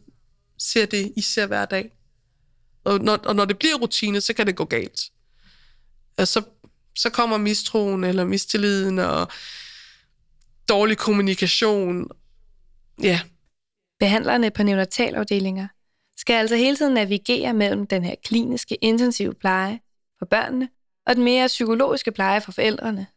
ser 0.58 0.86
det, 0.86 1.14
I 1.16 1.22
ser 1.22 1.48
hver 1.48 1.66
dag. 1.66 1.92
Og 2.84 3.00
når, 3.00 3.18
og 3.18 3.36
når 3.36 3.46
det 3.46 3.60
bliver 3.60 3.76
rutine, 3.76 4.22
så 4.22 4.34
kan 4.34 4.48
det 4.48 4.56
gå 4.56 4.66
galt. 4.66 5.02
Og 6.18 6.28
så 6.28 6.44
så 6.96 7.10
kommer 7.10 7.38
mistroen 7.38 8.04
eller 8.04 8.26
mistilliden 8.26 9.00
og 9.00 9.28
dårlig 10.70 10.98
kommunikation. 10.98 12.08
Ja. 13.04 13.20
Behandlerne 14.00 14.52
på 14.52 14.64
neonatalafdelinger 14.64 15.68
skal 16.18 16.34
altså 16.34 16.56
hele 16.56 16.78
tiden 16.78 16.94
navigere 16.94 17.54
mellem 17.54 17.88
den 17.88 18.04
her 18.04 18.16
kliniske 18.24 18.76
intensive 18.76 19.34
pleje 19.34 19.80
for 20.20 20.26
børnene 20.26 20.70
og 21.06 21.16
den 21.16 21.24
mere 21.24 21.48
psykologiske 21.48 22.12
pleje 22.12 22.42
for 22.42 22.52
forældrene. 22.52 23.08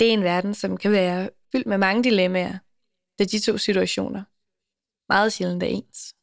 Det 0.00 0.08
er 0.08 0.12
en 0.12 0.22
verden, 0.22 0.54
som 0.54 0.76
kan 0.76 0.92
være 0.92 1.30
fyldt 1.52 1.66
med 1.66 1.78
mange 1.78 2.04
dilemmaer, 2.04 2.58
da 3.18 3.24
de 3.24 3.38
to 3.38 3.58
situationer 3.58 4.22
meget 5.08 5.32
sjældent 5.32 5.62
er 5.62 5.66
ens 5.66 6.13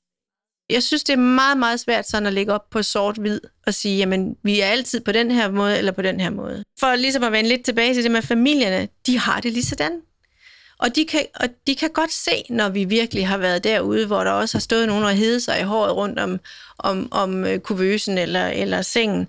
jeg 0.71 0.83
synes, 0.83 1.03
det 1.03 1.13
er 1.13 1.17
meget, 1.17 1.57
meget 1.57 1.79
svært 1.79 2.09
sådan 2.09 2.25
at 2.25 2.33
lægge 2.33 2.53
op 2.53 2.69
på 2.69 2.83
sort-hvid 2.83 3.39
og 3.67 3.73
sige, 3.73 3.97
jamen, 3.97 4.35
vi 4.43 4.59
er 4.59 4.65
altid 4.65 4.99
på 4.99 5.11
den 5.11 5.31
her 5.31 5.51
måde 5.51 5.77
eller 5.77 5.91
på 5.91 6.01
den 6.01 6.19
her 6.19 6.29
måde. 6.29 6.63
For 6.79 6.95
ligesom 6.95 7.23
at 7.23 7.31
vende 7.31 7.49
lidt 7.49 7.65
tilbage 7.65 7.93
til 7.93 8.03
det 8.03 8.11
med 8.11 8.21
familierne, 8.21 8.87
de 9.05 9.19
har 9.19 9.39
det 9.39 9.53
lige 9.53 9.65
sådan. 9.65 10.01
Og 10.79 10.95
de, 10.95 11.05
kan, 11.05 11.25
og 11.35 11.47
de 11.67 11.75
kan 11.75 11.89
godt 11.89 12.13
se, 12.13 12.43
når 12.49 12.69
vi 12.69 12.83
virkelig 12.83 13.27
har 13.27 13.37
været 13.37 13.63
derude, 13.63 14.07
hvor 14.07 14.23
der 14.23 14.31
også 14.31 14.57
har 14.57 14.61
stået 14.61 14.87
nogen 14.87 15.03
og 15.03 15.11
hede 15.11 15.41
sig 15.41 15.59
i 15.59 15.63
håret 15.63 15.95
rundt 15.95 16.19
om, 16.19 16.39
om, 16.77 17.07
om 17.11 17.45
øh, 17.45 17.59
kuvøsen 17.59 18.17
eller, 18.17 18.47
eller 18.47 18.81
sengen 18.81 19.27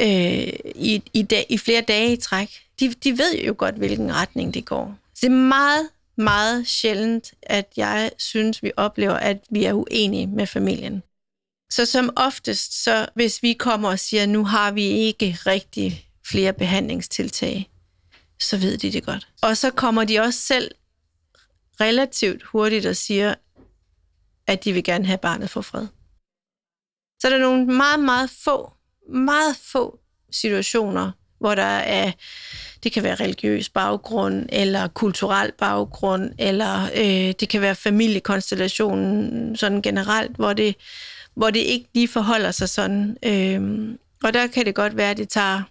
øh, 0.00 0.48
i, 0.74 1.02
i, 1.14 1.22
dag, 1.22 1.46
i 1.48 1.58
flere 1.58 1.80
dage 1.80 2.12
i 2.12 2.16
træk. 2.16 2.50
De, 2.80 2.94
de 3.04 3.18
ved 3.18 3.38
jo 3.46 3.54
godt, 3.58 3.74
hvilken 3.74 4.14
retning 4.14 4.54
det 4.54 4.64
går. 4.64 4.98
Så 5.14 5.20
det 5.20 5.26
er 5.26 5.36
meget 5.36 5.88
meget 6.18 6.68
sjældent, 6.68 7.34
at 7.42 7.72
jeg 7.76 8.10
synes, 8.18 8.62
vi 8.62 8.72
oplever, 8.76 9.14
at 9.14 9.38
vi 9.50 9.64
er 9.64 9.72
uenige 9.72 10.26
med 10.26 10.46
familien. 10.46 11.02
Så 11.70 11.86
som 11.86 12.12
oftest, 12.16 12.82
så 12.84 13.06
hvis 13.14 13.42
vi 13.42 13.52
kommer 13.52 13.88
og 13.88 13.98
siger, 13.98 14.26
nu 14.26 14.44
har 14.44 14.70
vi 14.70 14.84
ikke 14.84 15.38
rigtig 15.46 16.08
flere 16.26 16.52
behandlingstiltag, 16.52 17.70
så 18.40 18.56
ved 18.56 18.78
de 18.78 18.92
det 18.92 19.04
godt. 19.04 19.28
Og 19.42 19.56
så 19.56 19.70
kommer 19.70 20.04
de 20.04 20.18
også 20.18 20.40
selv 20.40 20.70
relativt 21.80 22.42
hurtigt 22.42 22.86
og 22.86 22.96
siger, 22.96 23.34
at 24.46 24.64
de 24.64 24.72
vil 24.72 24.84
gerne 24.84 25.06
have 25.06 25.18
barnet 25.18 25.50
for 25.50 25.60
fred. 25.60 25.86
Så 27.20 27.28
der 27.28 27.34
er 27.34 27.40
nogle 27.40 27.66
meget, 27.66 28.00
meget 28.00 28.30
få, 28.30 28.72
meget 29.08 29.56
få 29.56 29.98
situationer, 30.30 31.12
hvor 31.38 31.54
der 31.54 31.62
er 31.62 32.12
det 32.82 32.92
kan 32.92 33.02
være 33.02 33.14
religiøs 33.14 33.68
baggrund, 33.68 34.46
eller 34.52 34.88
kulturel 34.88 35.52
baggrund, 35.58 36.30
eller 36.38 36.82
øh, 36.96 37.34
det 37.40 37.48
kan 37.48 37.60
være 37.60 37.74
familiekonstellationen 37.74 39.56
sådan 39.56 39.82
generelt, 39.82 40.36
hvor 40.36 40.52
det, 40.52 40.76
hvor 41.34 41.50
det 41.50 41.60
ikke 41.60 41.88
lige 41.94 42.08
forholder 42.08 42.50
sig 42.50 42.68
sådan. 42.68 43.16
Øh, 43.22 43.88
og 44.24 44.34
der 44.34 44.46
kan 44.46 44.66
det 44.66 44.74
godt 44.74 44.96
være, 44.96 45.10
at 45.10 45.16
det 45.16 45.28
tager 45.28 45.62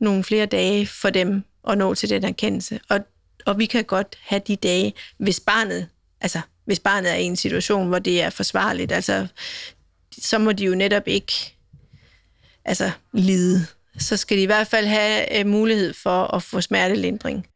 nogle 0.00 0.24
flere 0.24 0.46
dage 0.46 0.86
for 0.86 1.10
dem 1.10 1.42
at 1.68 1.78
nå 1.78 1.94
til 1.94 2.10
den 2.10 2.24
erkendelse. 2.24 2.80
Og, 2.88 3.00
og 3.46 3.58
vi 3.58 3.66
kan 3.66 3.84
godt 3.84 4.16
have 4.22 4.42
de 4.46 4.56
dage, 4.56 4.94
hvis 5.18 5.40
barnet, 5.40 5.88
altså 6.20 6.40
hvis 6.64 6.80
barnet 6.80 7.12
er 7.12 7.16
i 7.16 7.24
en 7.24 7.36
situation, 7.36 7.88
hvor 7.88 7.98
det 7.98 8.22
er 8.22 8.30
forsvarligt. 8.30 8.92
Altså, 8.92 9.26
så 10.18 10.38
må 10.38 10.52
de 10.52 10.64
jo 10.64 10.74
netop 10.74 11.08
ikke 11.08 11.32
altså, 12.64 12.90
lide. 13.12 13.66
Så 13.98 14.16
skal 14.16 14.36
de 14.36 14.42
i 14.42 14.46
hvert 14.46 14.66
fald 14.66 14.86
have 14.86 15.38
øh, 15.38 15.46
mulighed 15.46 15.94
for 15.94 16.34
at 16.34 16.42
få 16.42 16.60
smertelindring. 16.60 17.46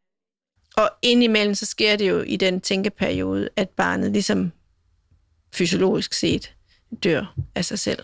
Og 0.76 0.90
indimellem, 1.02 1.54
så 1.54 1.66
sker 1.66 1.96
det 1.96 2.08
jo 2.08 2.20
i 2.20 2.36
den 2.36 2.60
tænkeperiode, 2.60 3.48
at 3.56 3.68
barnet 3.68 4.12
ligesom 4.12 4.52
fysiologisk 5.54 6.12
set 6.12 6.54
dør 7.04 7.34
af 7.54 7.64
sig 7.64 7.78
selv. 7.78 7.98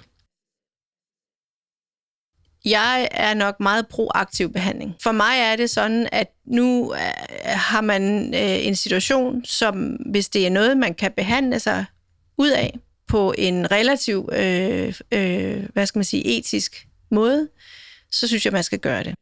Jeg 2.64 3.09
er 3.11 3.35
nok 3.35 3.61
meget 3.61 3.88
proaktiv 3.88 4.53
behandling. 4.53 4.97
For 5.03 5.12
mig 5.12 5.38
er 5.38 5.57
det 5.57 5.71
sådan, 5.71 6.09
at 6.12 6.31
nu 6.45 6.95
øh, 6.95 7.01
har 7.45 7.81
man 7.81 8.35
øh, 8.35 8.66
en 8.66 8.77
situation, 8.77 9.45
som 9.45 9.77
hvis 10.11 10.29
det 10.29 10.47
er 10.47 10.51
noget, 10.51 10.77
man 10.77 10.95
kan 10.95 11.12
behandle 11.12 11.61
sig 11.61 11.85
ud 12.38 12.51
af 12.51 12.79
på 13.09 13.35
en 13.38 13.71
relativ, 13.71 14.29
øh, 14.33 14.95
øh, 15.12 15.68
hvad 15.73 15.87
skal 15.87 15.99
man 15.99 16.05
sige, 16.05 16.38
etisk 16.38 16.87
måde, 17.11 17.49
så 18.12 18.29
synes 18.29 18.44
jeg, 18.44 18.53
man 18.53 18.62
skal 18.62 18.79
gøre 18.79 19.05
det. 19.05 19.14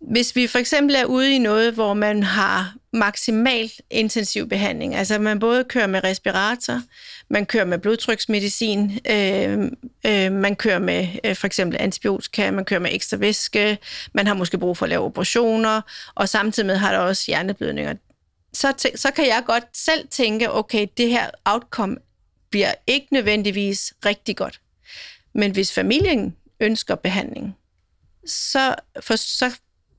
Hvis 0.00 0.36
vi 0.36 0.46
for 0.46 0.58
eksempel 0.58 0.96
er 0.96 1.04
ude 1.04 1.34
i 1.34 1.38
noget, 1.38 1.74
hvor 1.74 1.94
man 1.94 2.22
har 2.22 2.74
maksimal 2.92 3.72
intensiv 3.90 4.48
behandling, 4.48 4.94
altså 4.94 5.18
man 5.18 5.38
både 5.38 5.64
kører 5.64 5.86
med 5.86 6.04
respirator, 6.04 6.82
man 7.28 7.46
kører 7.46 7.64
med 7.64 7.78
blodtryksmedicin, 7.78 8.98
øh, 9.10 9.70
øh, 10.06 10.32
man 10.32 10.56
kører 10.56 10.78
med 10.78 11.08
øh, 11.24 11.36
for 11.36 11.46
eksempel 11.46 11.76
antibiotika, 11.80 12.50
man 12.50 12.64
kører 12.64 12.80
med 12.80 12.90
ekstra 12.92 13.16
væske, 13.16 13.78
man 14.12 14.26
har 14.26 14.34
måske 14.34 14.58
brug 14.58 14.76
for 14.76 14.84
at 14.86 14.90
lave 14.90 15.04
operationer, 15.04 15.80
og 16.14 16.28
samtidig 16.28 16.66
med 16.66 16.76
har 16.76 16.92
der 16.92 16.98
også 16.98 17.24
hjerneblødninger. 17.26 17.94
Så, 18.52 18.90
så 18.94 19.10
kan 19.10 19.26
jeg 19.26 19.42
godt 19.46 19.64
selv 19.74 20.08
tænke, 20.08 20.52
okay, 20.52 20.86
det 20.96 21.08
her 21.08 21.30
outcome 21.44 21.96
bliver 22.50 22.74
ikke 22.86 23.06
nødvendigvis 23.10 23.94
rigtig 24.06 24.36
godt. 24.36 24.60
Men 25.34 25.52
hvis 25.52 25.72
familien 25.72 26.36
ønsker 26.60 26.94
behandling, 26.94 27.56
så, 28.26 28.74
for, 29.00 29.16
så 29.16 29.56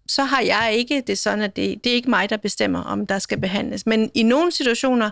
så 0.08 0.24
har 0.24 0.42
jeg 0.42 0.74
ikke 0.74 1.04
det 1.08 1.18
sådan, 1.18 1.42
at 1.42 1.56
det, 1.56 1.84
det 1.84 1.90
er 1.90 1.96
ikke 1.96 2.10
mig, 2.10 2.30
der 2.30 2.38
bestemmer, 2.38 2.84
om 2.84 3.08
der 3.08 3.20
skal 3.20 3.42
behandles. 3.42 3.86
Men 3.86 4.12
i 4.14 4.24
nogle 4.24 4.52
situationer 4.52 5.10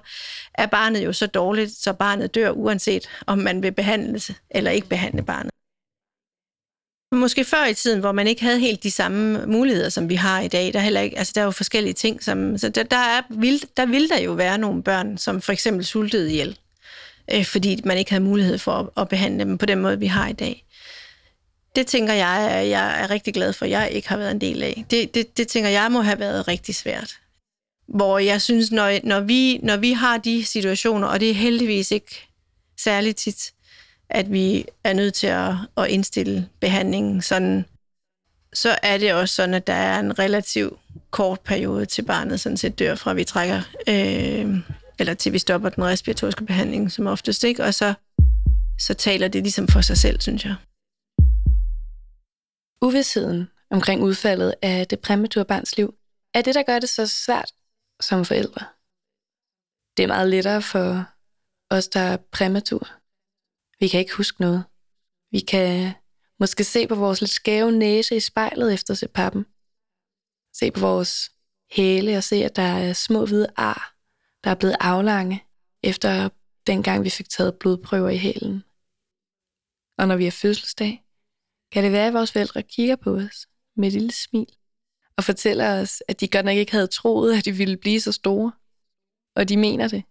er 0.53 0.65
barnet 0.65 1.05
jo 1.05 1.13
så 1.13 1.27
dårligt, 1.27 1.71
så 1.71 1.93
barnet 1.93 2.35
dør, 2.35 2.51
uanset 2.51 3.09
om 3.27 3.37
man 3.37 3.63
vil 3.63 3.71
behandles 3.71 4.31
eller 4.49 4.71
ikke 4.71 4.87
behandle 4.87 5.23
barnet. 5.23 5.51
Måske 7.11 7.45
før 7.45 7.65
i 7.65 7.73
tiden, 7.73 7.99
hvor 7.99 8.11
man 8.11 8.27
ikke 8.27 8.43
havde 8.43 8.59
helt 8.59 8.83
de 8.83 8.91
samme 8.91 9.45
muligheder, 9.45 9.89
som 9.89 10.09
vi 10.09 10.15
har 10.15 10.41
i 10.41 10.47
dag. 10.47 10.73
Der 10.73 10.79
heller 10.79 11.01
ikke, 11.01 11.17
altså 11.17 11.31
der 11.35 11.41
er 11.41 11.45
jo 11.45 11.51
forskellige 11.51 11.93
ting. 11.93 12.23
Som, 12.23 12.57
så 12.57 12.69
der, 12.69 12.83
der, 12.83 12.97
er, 12.97 13.21
vil, 13.29 13.63
der 13.77 13.85
vil 13.85 14.09
der 14.09 14.19
jo 14.19 14.31
være 14.31 14.57
nogle 14.57 14.83
børn, 14.83 15.17
som 15.17 15.41
for 15.41 15.51
eksempel 15.51 15.85
sultede 15.85 16.29
ihjel, 16.31 16.57
øh, 17.33 17.45
fordi 17.45 17.81
man 17.85 17.97
ikke 17.97 18.11
havde 18.11 18.23
mulighed 18.23 18.57
for 18.57 18.71
at, 18.71 18.89
at 18.97 19.09
behandle 19.09 19.45
dem 19.45 19.57
på 19.57 19.65
den 19.65 19.79
måde, 19.79 19.99
vi 19.99 20.07
har 20.07 20.27
i 20.27 20.33
dag 20.33 20.64
det 21.75 21.87
tænker 21.87 22.13
jeg, 22.13 22.51
at 22.51 22.69
jeg 22.69 23.01
er 23.01 23.09
rigtig 23.09 23.33
glad 23.33 23.53
for, 23.53 23.65
at 23.65 23.71
jeg 23.71 23.89
ikke 23.91 24.09
har 24.09 24.17
været 24.17 24.31
en 24.31 24.41
del 24.41 24.63
af. 24.63 24.85
Det, 24.89 25.15
det, 25.15 25.37
det 25.37 25.47
tænker 25.47 25.69
jeg 25.69 25.91
må 25.91 26.01
have 26.01 26.19
været 26.19 26.47
rigtig 26.47 26.75
svært. 26.75 27.17
Hvor 27.87 28.19
jeg 28.19 28.41
synes, 28.41 28.71
når, 28.71 28.99
når, 29.03 29.19
vi, 29.19 29.57
når 29.57 29.77
vi 29.77 29.91
har 29.91 30.17
de 30.17 30.45
situationer, 30.45 31.07
og 31.07 31.19
det 31.19 31.29
er 31.29 31.33
heldigvis 31.33 31.91
ikke 31.91 32.27
særligt 32.79 33.17
tit, 33.17 33.53
at 34.09 34.31
vi 34.31 34.65
er 34.83 34.93
nødt 34.93 35.13
til 35.13 35.27
at, 35.27 35.53
at 35.77 35.87
indstille 35.87 36.49
behandlingen 36.59 37.21
sådan, 37.21 37.65
så 38.53 38.77
er 38.83 38.97
det 38.97 39.13
også 39.13 39.35
sådan, 39.35 39.53
at 39.53 39.67
der 39.67 39.73
er 39.73 39.99
en 39.99 40.19
relativ 40.19 40.79
kort 41.11 41.39
periode 41.39 41.85
til 41.85 42.01
barnet 42.01 42.39
sådan 42.39 42.57
set 42.57 42.79
dør 42.79 42.95
fra, 42.95 43.13
vi 43.13 43.23
trækker, 43.23 43.61
øh, 43.87 44.57
eller 44.99 45.13
til 45.13 45.33
vi 45.33 45.39
stopper 45.39 45.69
den 45.69 45.83
respiratoriske 45.83 46.45
behandling 46.45 46.91
som 46.91 47.07
oftest, 47.07 47.43
ikke? 47.43 47.63
Og 47.63 47.73
så, 47.73 47.93
så 48.79 48.93
taler 48.93 49.27
det 49.27 49.43
ligesom 49.43 49.67
for 49.67 49.81
sig 49.81 49.97
selv, 49.97 50.21
synes 50.21 50.45
jeg. 50.45 50.55
Uvidsheden 52.81 53.51
omkring 53.69 54.03
udfaldet 54.03 54.55
af 54.61 54.87
det 54.87 54.99
præmature 54.99 55.45
barns 55.45 55.77
liv 55.77 55.95
er 56.33 56.41
det, 56.41 56.55
der 56.55 56.63
gør 56.63 56.79
det 56.79 56.89
så 56.89 57.07
svært 57.07 57.51
som 58.01 58.25
forældre. 58.25 58.65
Det 59.97 60.03
er 60.03 60.07
meget 60.07 60.29
lettere 60.29 60.61
for 60.61 61.05
os, 61.69 61.87
der 61.87 61.99
er 61.99 62.17
præmatur. 62.17 62.87
Vi 63.79 63.87
kan 63.87 63.99
ikke 63.99 64.15
huske 64.15 64.41
noget. 64.41 64.63
Vi 65.31 65.39
kan 65.39 65.93
måske 66.39 66.63
se 66.63 66.87
på 66.87 66.95
vores 66.95 67.21
lidt 67.21 67.31
skæve 67.31 67.71
næse 67.71 68.15
i 68.15 68.19
spejlet 68.19 68.73
efter 68.73 68.93
at 68.93 68.97
se 68.97 69.07
pappen. 69.07 69.45
Se 70.53 70.71
på 70.71 70.79
vores 70.79 71.31
hæle 71.71 72.17
og 72.17 72.23
se, 72.23 72.35
at 72.35 72.55
der 72.55 72.61
er 72.61 72.93
små 72.93 73.25
hvide 73.25 73.47
ar, 73.55 73.95
der 74.43 74.49
er 74.51 74.55
blevet 74.55 74.77
aflange 74.79 75.43
efter 75.83 76.29
dengang 76.67 77.03
vi 77.03 77.09
fik 77.09 77.29
taget 77.29 77.59
blodprøver 77.59 78.09
i 78.09 78.17
hælen. 78.17 78.63
Og 79.97 80.07
når 80.07 80.15
vi 80.15 80.23
har 80.23 80.31
fødselsdag, 80.31 81.04
kan 81.71 81.83
det 81.83 81.91
være, 81.91 82.07
at 82.07 82.13
vores 82.13 82.31
forældre 82.31 82.63
kigger 82.63 82.95
på 82.95 83.15
os 83.15 83.47
med 83.77 83.87
et 83.87 83.93
lille 83.93 84.11
smil 84.11 84.47
og 85.17 85.23
fortæller 85.23 85.81
os, 85.81 86.03
at 86.07 86.19
de 86.19 86.27
godt 86.27 86.45
nok 86.45 86.55
ikke 86.55 86.71
havde 86.71 86.87
troet, 86.87 87.37
at 87.37 87.45
de 87.45 87.51
ville 87.51 87.77
blive 87.77 88.01
så 88.01 88.11
store. 88.11 88.51
Og 89.35 89.49
de 89.49 89.57
mener 89.57 89.87
det, 89.87 90.03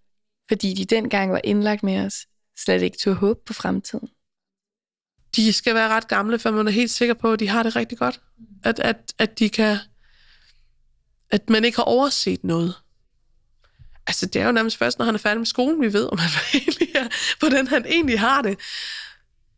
fordi 0.49 0.75
de 0.75 0.85
dengang 0.85 1.33
var 1.33 1.41
indlagt 1.45 1.83
med 1.83 1.99
os, 1.99 2.15
slet 2.59 2.83
ikke 2.83 2.99
tog 2.99 3.15
håb 3.15 3.45
på 3.47 3.53
fremtiden. 3.53 4.09
De 5.37 5.53
skal 5.53 5.75
være 5.75 5.89
ret 5.89 6.09
gamle, 6.09 6.39
for 6.39 6.51
man 6.51 6.67
er 6.67 6.71
helt 6.71 6.91
sikker 6.91 7.15
på, 7.15 7.33
at 7.33 7.41
de 7.41 7.49
har 7.49 7.63
det 7.63 7.77
rigtig 7.77 7.99
godt. 7.99 8.21
At, 8.65 8.81
at, 8.81 9.15
at 9.19 9.39
de 9.39 9.49
kan... 9.51 9.77
At 11.31 11.51
man 11.51 11.65
ikke 11.65 11.77
har 11.77 11.85
overset 11.85 12.45
noget. 12.45 12.75
Altså, 14.07 14.27
det 14.27 14.43
er 14.43 14.47
jo 14.47 14.53
nærmest 14.53 14.77
først, 14.77 14.99
når 14.99 15.07
han 15.07 15.15
er 15.15 15.19
færdig 15.19 15.39
med 15.39 15.47
skolen, 15.47 15.83
vi 15.83 15.93
ved, 15.93 16.09
om 16.13 16.19
han 16.19 16.31
egentlig 16.61 16.89
er, 16.95 17.09
hvordan 17.39 17.67
han 17.67 17.87
egentlig 17.87 18.21
har 18.21 18.43
det. 18.43 18.59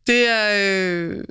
Det 0.07 0.27
er... 0.27 0.49
Øh, 0.55 1.23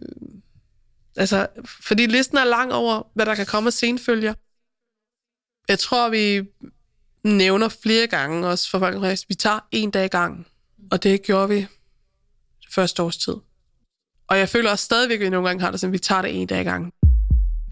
Altså, 1.16 1.46
fordi 1.66 2.06
listen 2.06 2.38
er 2.38 2.44
lang 2.44 2.72
over, 2.72 3.02
hvad 3.14 3.26
der 3.26 3.34
kan 3.34 3.46
komme 3.46 3.66
af 3.66 3.72
senfølger. 3.72 4.34
Jeg 5.68 5.78
tror, 5.78 6.08
vi 6.08 6.48
nævner 7.24 7.68
flere 7.68 8.06
gange 8.06 8.48
også 8.48 8.70
for 8.70 8.78
folk, 8.78 9.04
at 9.04 9.24
vi 9.28 9.34
tager 9.34 9.60
en 9.70 9.90
dag 9.90 10.04
i 10.04 10.08
gang. 10.08 10.46
Og 10.90 11.02
det 11.02 11.22
gjorde 11.22 11.48
vi 11.48 11.60
det 12.60 12.68
første 12.70 13.02
års 13.02 13.16
tid. 13.16 13.36
Og 14.28 14.38
jeg 14.38 14.48
føler 14.48 14.70
også 14.70 14.84
stadigvæk, 14.84 15.20
at 15.20 15.24
vi 15.24 15.30
nogle 15.30 15.48
gange 15.48 15.62
har 15.62 15.70
det 15.70 15.80
sådan, 15.80 15.90
at 15.90 15.92
vi 15.92 15.98
tager 15.98 16.22
det 16.22 16.40
en 16.40 16.46
dag 16.46 16.60
i 16.60 16.64
gang. 16.64 16.92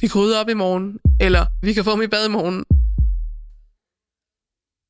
Vi 0.00 0.08
kan 0.08 0.20
rydde 0.20 0.40
op 0.40 0.48
i 0.48 0.54
morgen, 0.54 0.98
eller 1.20 1.46
vi 1.62 1.72
kan 1.72 1.84
få 1.84 1.92
dem 1.92 2.02
i 2.02 2.06
bad 2.06 2.26
i 2.28 2.30
morgen. 2.30 2.64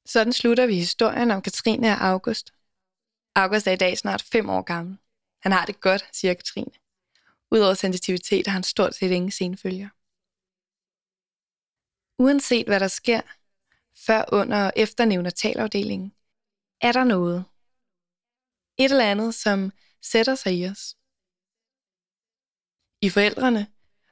Sådan 0.07 0.33
slutter 0.33 0.67
vi 0.67 0.75
historien 0.75 1.31
om 1.31 1.43
Katrine 1.43 1.89
og 1.89 2.05
August. 2.07 2.53
August 3.37 3.67
er 3.67 3.73
i 3.73 3.77
dag 3.77 3.99
snart 3.99 4.23
fem 4.33 4.49
år 4.49 4.63
gammel. 4.63 4.97
Han 5.43 5.53
har 5.53 5.67
det 5.67 5.81
godt, 5.81 6.05
siger 6.13 6.35
Katrine. 6.35 6.84
Udover 7.55 7.75
sensitivitet 7.75 8.47
har 8.47 8.53
han 8.53 8.63
stort 8.63 8.95
set 8.95 9.11
ingen 9.11 9.31
senfølger. 9.31 9.89
Uanset 12.23 12.67
hvad 12.67 12.81
der 12.81 12.89
sker, 12.89 13.21
før, 14.07 14.25
under 14.33 14.67
og 14.67 14.73
efter 14.77 15.05
neonatalafdelingen, 15.05 16.13
er 16.81 16.93
der 16.93 17.05
noget. 17.05 17.45
Et 18.79 18.91
eller 18.91 19.11
andet, 19.11 19.35
som 19.35 19.73
sætter 20.03 20.35
sig 20.35 20.59
i 20.59 20.67
os. 20.67 20.97
I 23.01 23.11
forældrene 23.11 23.67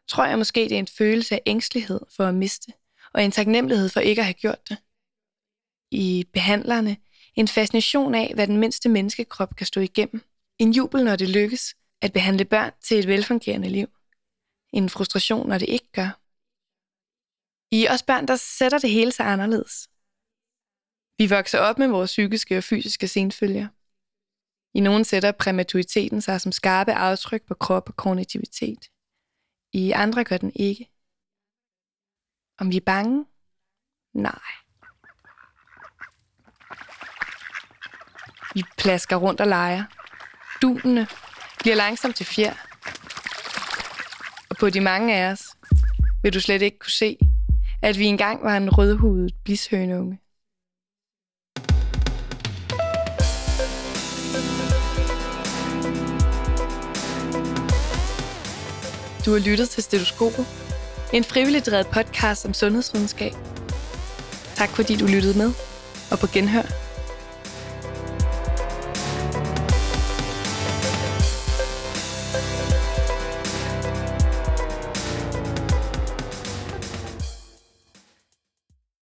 tror 0.09 0.25
jeg 0.25 0.39
måske, 0.39 0.61
det 0.61 0.73
er 0.73 0.79
en 0.79 0.87
følelse 0.87 1.35
af 1.35 1.43
ængstelighed 1.47 2.01
for 2.17 2.25
at 2.25 2.35
miste, 2.35 2.73
og 3.15 3.25
en 3.25 3.31
taknemmelighed 3.31 3.89
for 3.89 4.01
ikke 4.01 4.21
at 4.21 4.27
have 4.27 4.43
gjort 4.45 4.69
det. 4.69 4.79
I 5.91 6.25
behandlerne 6.33 6.97
en 7.35 7.49
fascination 7.49 8.15
af, 8.15 8.35
hvad 8.35 8.47
den 8.47 8.57
mindste 8.57 8.89
menneskekrop 8.89 9.57
kan 9.57 9.67
stå 9.67 9.81
igennem. 9.81 10.21
En 10.59 10.73
jubel, 10.73 11.05
når 11.05 11.17
det 11.17 11.29
lykkes, 11.29 11.77
at 12.03 12.13
behandle 12.13 12.45
børn 12.45 12.73
til 12.81 12.99
et 12.99 13.07
velfungerende 13.07 13.69
liv. 13.69 13.89
En 14.73 14.91
frustration, 14.91 15.49
når 15.49 15.59
det 15.59 15.69
ikke 15.69 15.93
gør. 15.93 16.11
I 17.75 17.89
os 17.89 18.03
børn, 18.03 18.29
der 18.29 18.37
sætter 18.37 18.79
det 18.79 18.91
hele 18.91 19.13
sig 19.13 19.27
anderledes. 19.27 19.89
Vi 21.19 21.27
vokser 21.31 21.59
op 21.59 21.79
med 21.79 21.89
vores 21.89 22.11
psykiske 22.11 22.59
og 22.59 22.65
fysiske 22.65 23.09
senfølger. 23.09 23.69
I 24.75 24.81
nogen 24.81 25.05
sætter 25.05 25.33
præmaturiteten 25.33 26.21
sig 26.21 26.41
som 26.41 26.53
skarpe 26.53 26.93
aftryk 26.93 27.43
på 27.43 27.55
krop 27.55 27.89
og 27.89 27.97
kognitivitet. 27.97 28.91
I 29.73 29.91
andre 29.91 30.25
gør 30.25 30.37
den 30.37 30.53
ikke. 30.55 30.91
Om 32.59 32.71
vi 32.71 32.77
er 32.77 32.87
bange? 32.87 33.27
Nej. 34.15 34.53
Vi 38.55 38.63
plasker 38.79 39.17
rundt 39.17 39.41
og 39.41 39.47
leger. 39.47 39.85
Dunene 40.63 41.07
bliver 41.63 41.77
langsomt 41.77 42.17
til 42.17 42.27
fjer. 42.27 42.55
Og 44.51 44.57
på 44.57 44.71
de 44.71 44.81
mange 44.81 45.17
af 45.17 45.33
os 45.33 45.43
vil 46.23 46.35
du 46.35 46.41
slet 46.41 46.63
ikke 46.63 46.79
kunne 46.79 46.91
se, 46.91 47.19
at 47.83 47.99
vi 47.99 48.05
engang 48.05 48.45
var 48.45 48.57
en 48.57 48.71
rødhudet 48.71 49.35
blishøneunge. 49.45 50.19
Du 59.27 59.33
har 59.33 59.51
lyttet 59.51 59.71
til 59.71 59.83
Stetoskopet, 59.83 60.47
en 61.13 61.25
frivilligt 61.25 61.67
drevet 61.67 61.87
podcast 61.87 62.47
om 62.47 62.55
sundhedsvidenskab. 62.55 63.33
Tak 64.55 64.69
fordi 64.69 64.97
du 64.97 65.07
lyttede 65.07 65.39
med, 65.39 65.53
og 66.11 66.19
på 66.19 66.27
genhør. 66.27 66.82